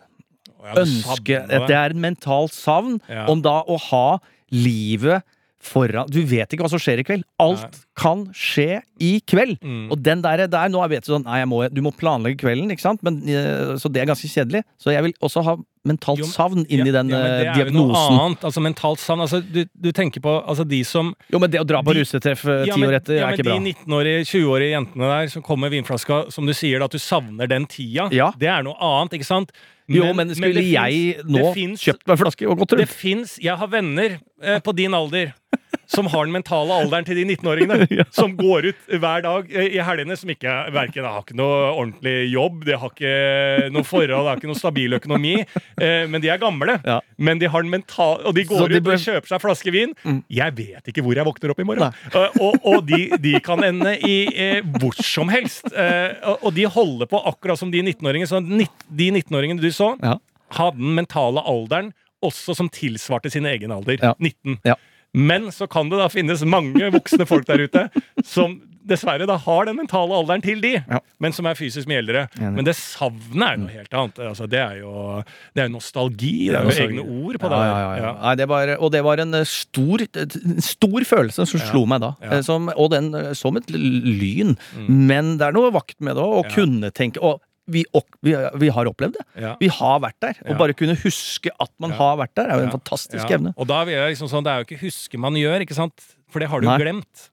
[0.76, 3.26] Ønske Det er en mental savn Ja.
[3.30, 4.18] om da å ha
[4.50, 5.22] livet
[5.66, 7.24] foran Du vet ikke hva som skjer i kveld.
[7.42, 9.56] Alt kan skje i kveld.
[9.64, 9.86] Mm.
[9.90, 12.84] Og den der, der nå vet du sånn Nei, må, du må planlegge kvelden, ikke
[12.84, 13.02] sant?
[13.06, 14.62] Men, eh, så det er ganske kjedelig.
[14.78, 17.76] Så jeg vil også ha mentalt savn inni den ja, men eh, det er jo
[17.78, 18.46] noe annet.
[18.46, 19.22] Altså mentalt savn.
[19.26, 22.44] Altså, du, du tenker på altså, de som Jo, men det å dra på russetreff
[22.46, 23.56] eh, ti ja, år etter ja, er ikke bra.
[23.58, 27.50] De 19-årige, 20-årige jentene der som kommer med vinflaska, som du sier at du savner
[27.50, 28.30] den tida, Ja.
[28.38, 29.54] det er noe annet, ikke sant?
[29.88, 32.88] Jo, men skulle men jeg finnes- nå finnes- kjøpt meg flaske og gått Det rundt?
[32.90, 35.32] fins Jeg har venner eh, på din alder
[35.86, 38.04] som har den mentale alderen til de 19-åringene.
[38.16, 42.14] Som går ut hver dag eh, i helgene, som ikke verken har ikke noe ordentlig
[42.32, 46.40] jobb, de har ikke noe forhold, har ikke noe stabil økonomi, eh, men de er
[46.42, 46.78] gamle.
[46.86, 46.98] Ja.
[47.18, 49.74] Men de har den mentale Og de går de ut bør- og kjøper seg flaske
[49.74, 49.94] vin.
[50.32, 52.00] Jeg vet ikke hvor jeg våkner opp i morgen.
[52.14, 55.68] Uh, og og de, de kan ende i eh, hvor som helst.
[55.72, 58.28] Uh, og, de holder på akkurat som de 19-åringene.
[58.30, 60.16] Så de 19-åringene du så, Ja.
[60.56, 61.92] hadde den mentale alderen
[62.24, 63.98] også som tilsvarte sin egen alder.
[64.02, 64.14] Ja.
[64.18, 64.58] 19.
[64.64, 64.76] Ja.
[65.16, 67.86] Men så kan det da finnes mange voksne folk der ute
[68.26, 71.00] som dessverre da har den mentale alderen til de, Ja.
[71.18, 72.20] men som er fysisk mye eldre.
[72.38, 74.20] Men det savnet er noe helt annet.
[74.28, 74.92] Altså, det er jo
[75.58, 76.30] det er nostalgi.
[76.52, 77.00] Det er jo nostalgi.
[77.00, 77.58] egne ord på det.
[77.66, 78.12] Ja, ja.
[78.22, 80.04] Nei, det var, og det var en eh, stor,
[80.68, 82.12] stor følelse som slo meg da.
[82.22, 84.06] Eh, Som, og den eh, som et lyn.
[84.20, 84.54] lyn.
[84.86, 87.84] Men det er noe vakt med det òg, å kunne tenke Og vi,
[88.22, 89.24] vi, vi har opplevd det.
[89.42, 89.54] Ja.
[89.60, 90.36] Vi har vært der.
[90.46, 90.54] Ja.
[90.58, 91.96] Bare kunne huske at man Ja.
[91.96, 93.52] har vært der, er jo en fantastisk evne.
[93.58, 96.00] Og da vil jeg liksom sånn, Det er jo ikke huske man gjør, ikke sant?
[96.30, 96.78] For det har du Nei.
[96.78, 97.30] glemt.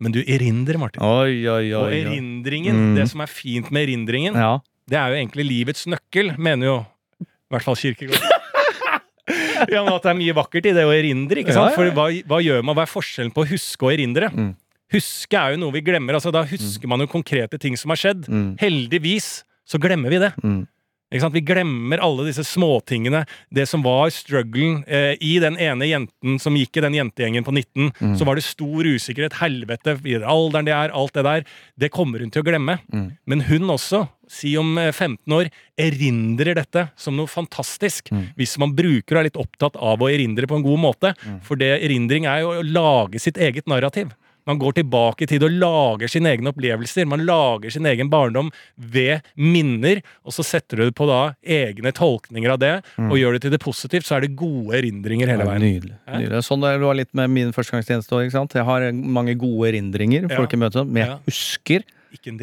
[0.00, 1.02] Men du erindrer, Martin.
[1.02, 1.72] Oi, oi, oi.
[1.74, 2.94] og erindringen, Mm.
[2.96, 4.60] det som er fint med erindringen, Ja.
[4.88, 6.86] det er jo egentlig livets nøkkel, mener jo
[7.20, 8.22] i hvert fall Kirkegård.
[9.72, 11.42] ja, men At det er mye vakkert i det å erindre.
[11.42, 11.74] ikke sant?
[11.74, 12.76] For hva, hva gjør man?
[12.78, 14.30] Hva er forskjellen på å huske og erindre?
[14.32, 14.54] Mm.
[14.94, 16.14] Huske er jo noe vi glemmer.
[16.16, 18.26] altså Da husker man jo konkrete ting som har skjedd.
[18.28, 18.56] Mm.
[18.60, 20.32] Heldigvis så glemmer vi det.
[20.42, 20.66] Mm.
[21.08, 23.22] Vi glemmer alle disse småtingene.
[23.48, 27.54] Det som var strugglen eh, i den ene jenten som gikk i den jentegjengen på
[27.54, 27.88] 19.
[27.96, 28.16] Mm.
[28.18, 29.96] Så var det stor usikkerhet, helvete,
[30.28, 31.48] alderen det er, alt det der.
[31.80, 32.76] Det kommer hun til å glemme.
[32.92, 33.08] Mm.
[33.24, 35.48] Men hun også, si om eh, 15 år,
[35.80, 38.12] erindrer dette som noe fantastisk.
[38.12, 38.26] Mm.
[38.36, 41.16] Hvis man bruker og er litt opptatt av å erindre på en god måte.
[41.46, 44.12] For det erindring er jo å lage sitt eget narrativ.
[44.48, 47.04] Man går tilbake i tid og lager sine egne opplevelser.
[47.10, 48.48] Man lager sin egen barndom
[48.80, 53.36] ved minner, og så setter du det på da egne tolkninger av det, og gjør
[53.36, 55.66] det til det positivt, så er det gode erindringer hele Ja, veien.
[55.66, 55.94] Nydelig.
[56.08, 56.42] nydelig.
[56.48, 58.32] Sånn det var litt med min førstegangstjeneste òg.
[58.54, 60.36] Jeg har mange gode erindringer, Ja.
[60.36, 61.18] folk jeg møter, men jeg Ja.
[61.28, 61.84] husker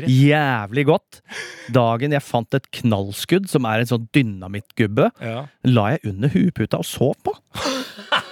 [0.05, 1.21] jævlig godt
[1.73, 5.09] dagen jeg fant et knallskudd, som er en sånn dynamittgubbe.
[5.19, 5.47] Ja.
[5.63, 7.33] La jeg under huputa og sov på.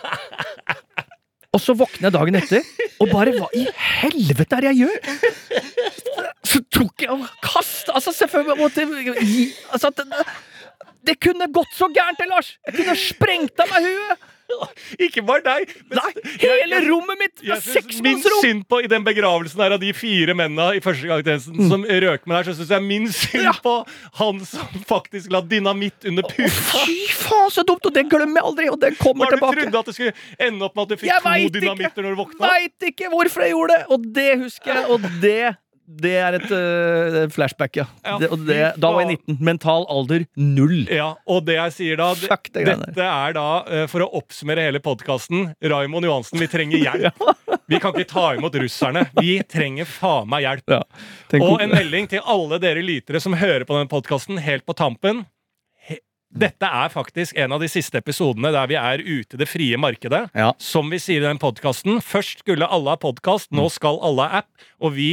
[1.54, 2.64] Og så våkner jeg dagen etter,
[3.04, 3.68] og bare hva i
[4.02, 4.98] helvete er det jeg gjør?!
[6.54, 8.84] Så tok jeg og kasta Altså, selvfølgelig måtte
[9.74, 10.26] altså, det,
[11.08, 12.56] det kunne gått så gærent, Lars!
[12.68, 14.30] Jeg kunne sprengt av meg huet!
[15.06, 15.72] Ikke bare deg.
[15.90, 17.42] men- Nei, hele rommet mitt!
[17.44, 18.42] Jeg minst Seksmannsrom!
[18.44, 21.70] synd på i den begravelsen her av de fire mennene i første gangtjenesten Mm.
[21.70, 23.74] som røk med der, så syns jeg minst synd på
[24.20, 26.84] han som faktisk la dynamitt under puta.
[26.86, 27.86] Fy faen, så dumt!
[27.86, 28.70] Og det glemmer jeg aldri!
[28.74, 31.02] Og det kommer Var du trodd trodde at det skulle ende opp med at du
[31.04, 32.54] fikk to dynamitter når du våkna?
[32.54, 33.86] Veit ikke hvorfor jeg gjorde det!
[33.94, 37.86] Og det husker jeg, og det det er et uh, flashback, ja.
[38.06, 39.38] Ja, det, og det, da var jeg 19.
[39.44, 40.86] Mental alder null.
[40.88, 44.08] Ja, og det jeg sier da det, Fuck det Dette er da, eh, for å
[44.22, 47.20] oppsummere hele podkasten Raymond Johansen, vi trenger hjelp.
[47.68, 49.06] Vi kan ikke ta imot russerne.
[49.20, 50.78] Vi trenger faen meg hjelp.
[50.78, 50.82] Ja.
[51.42, 55.26] Og en melding til alle dere lytere som hører på den podkasten helt på tampen.
[56.34, 59.78] Dette er faktisk en av de siste episodene der vi er ute i det frie
[59.78, 60.26] markedet.
[60.34, 60.50] Ja.
[60.58, 62.00] Som vi sier i den podkasten.
[62.02, 64.66] Først skulle alle ha podkast, nå skal alle ha app.
[64.82, 65.12] Og vi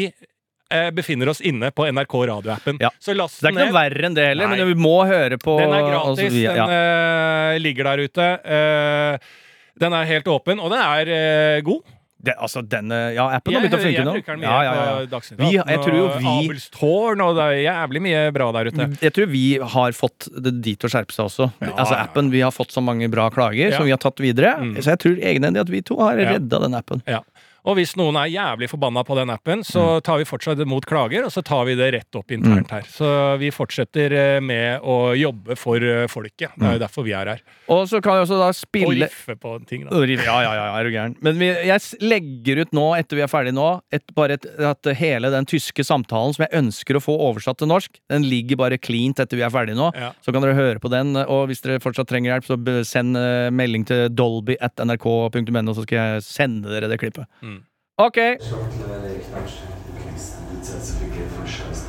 [0.94, 2.80] befinner oss inne på NRK radioappen.
[2.80, 2.90] Ja.
[3.02, 4.58] Så last Det er ikke noe verre enn det heller, Nei.
[4.58, 6.26] men vi må høre på Den er gratis.
[6.30, 6.54] Altså, ja.
[6.56, 8.28] Den eh, ligger der ute.
[8.44, 9.32] Eh,
[9.80, 11.96] den er helt åpen, og den er eh, god.
[12.20, 14.12] Det, altså, denne, ja, appen har begynt å funke jeg nå.
[14.18, 14.96] bruker den mye Ja, ja, ja.
[14.98, 18.88] på Dagsnytt Vi- jeg tror vi- Abelstårn, og det er jævlig mye bra der ute.
[19.00, 21.46] Jeg tror vi har fått det dit å skjerpe seg også.
[21.64, 24.52] Ja, altså appen, Vi har fått så mange bra klager som vi har tatt videre.
[24.60, 24.74] Mm.
[24.84, 27.00] Så jeg tror egenhendig at vi to har redda den appen.
[27.08, 27.22] Ja.
[27.68, 29.64] Og hvis noen er jævlig forbanna på den appen, Mm.
[29.66, 32.82] så tar vi fortsatt imot klager, og så tar vi det rett opp internt her.
[32.88, 36.54] Så vi fortsetter eh, med å jobbe for eh, folket.
[36.56, 37.42] Det er jo derfor vi er her.
[37.68, 40.00] Og så kan vi også da Og spille riffe på ting, da.
[40.24, 41.16] Ja, ja, ja, er du gæren.
[41.20, 44.90] Men vi, jeg legger ut nå, etter vi er ferdige nå, et, bare et, at
[44.96, 48.78] hele den tyske samtalen som jeg ønsker å få oversatt til norsk, den ligger bare
[48.80, 49.90] cleant etter vi er ferdige nå.
[49.94, 50.12] Ja.
[50.24, 53.50] Så kan dere høre på den, og hvis dere fortsatt trenger hjelp, så send eh,
[53.52, 57.28] melding til dolby at nrk.no, så skal jeg sende dere det klippet.
[57.44, 57.59] Mm.
[58.00, 58.16] Ok.
[58.16, 59.60] Mittlerweile Quatsch.
[59.84, 61.84] Du kriegst du bezahlst so viel Geld für Scheiß.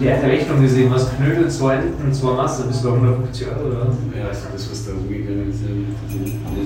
[0.00, 3.86] Die alte Rechnung gesehen, was Knödel, zwei Enten, zwei Masse, bis bei 150 Euro, oder?
[4.18, 5.60] Ja, ist alles, was da rumgegangen ist.
[5.62, 5.70] ja.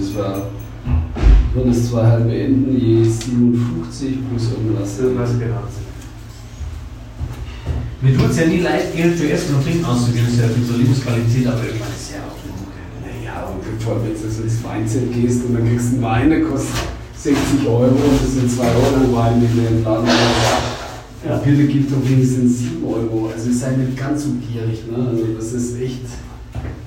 [0.01, 0.49] Das war.
[1.55, 4.99] Waren das zwei halbe Enden, je 57 plus irgendwas.
[4.99, 5.63] Irgendwas genau.
[8.01, 10.49] Mir tut es ja nie leid, Geld für Essen und Trinken auszugeben, das ist ja
[10.49, 12.41] für so Lebensqualität, aber irgendwann ist ja auch.
[13.05, 16.43] Naja, und bevor du jetzt ins Weinzelt gehst und dann kriegst du einen Wein, der
[16.43, 16.75] kostet
[17.23, 21.29] 60 Euro und das sind 2 Euro Wein, den wir im Laden haben.
[21.29, 21.37] Ja.
[21.37, 23.31] Pille gibt doch wenigstens 7 Euro.
[23.33, 24.83] Also sei nicht ganz so gierig.
[24.91, 25.07] Ne?
[25.09, 26.01] Also das ist echt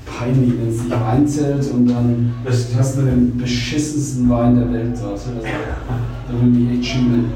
[0.06, 4.96] peinlich, wenn es sich einzählt und dann Das- hast du den beschissensten Wein der Welt
[5.02, 5.12] dort.
[5.14, 7.32] Also, da würde ich echt schimmeln.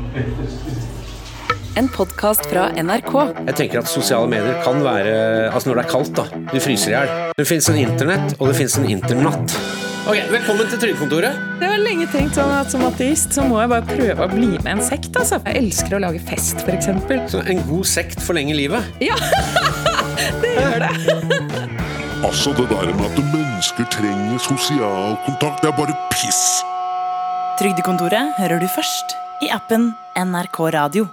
[1.75, 3.13] En podkast fra NRK.
[3.45, 6.23] Jeg tenker at sosiale medier kan være Altså når det er kaldt, da.
[6.53, 7.09] Du fryser i hjel.
[7.37, 9.78] Det fins en internett, og det fins en internatt.
[10.09, 11.35] Ok, Velkommen til Trygdekontoret.
[11.61, 14.47] Det har lenge tenkt sånn at som ateist så må jeg bare prøve å bli
[14.55, 15.11] med en sekt.
[15.13, 15.37] altså.
[15.45, 17.21] Jeg elsker å lage fest, for eksempel.
[17.29, 18.87] Så en god sekt forlenger livet.
[19.05, 19.13] Ja,
[20.41, 20.89] det gjør det.
[22.25, 26.41] Altså, det der med at mennesker trenger sosial kontakt, det er bare piss.
[27.61, 29.13] Trygdekontoret hører du først
[29.45, 31.05] i appen NRK Radio.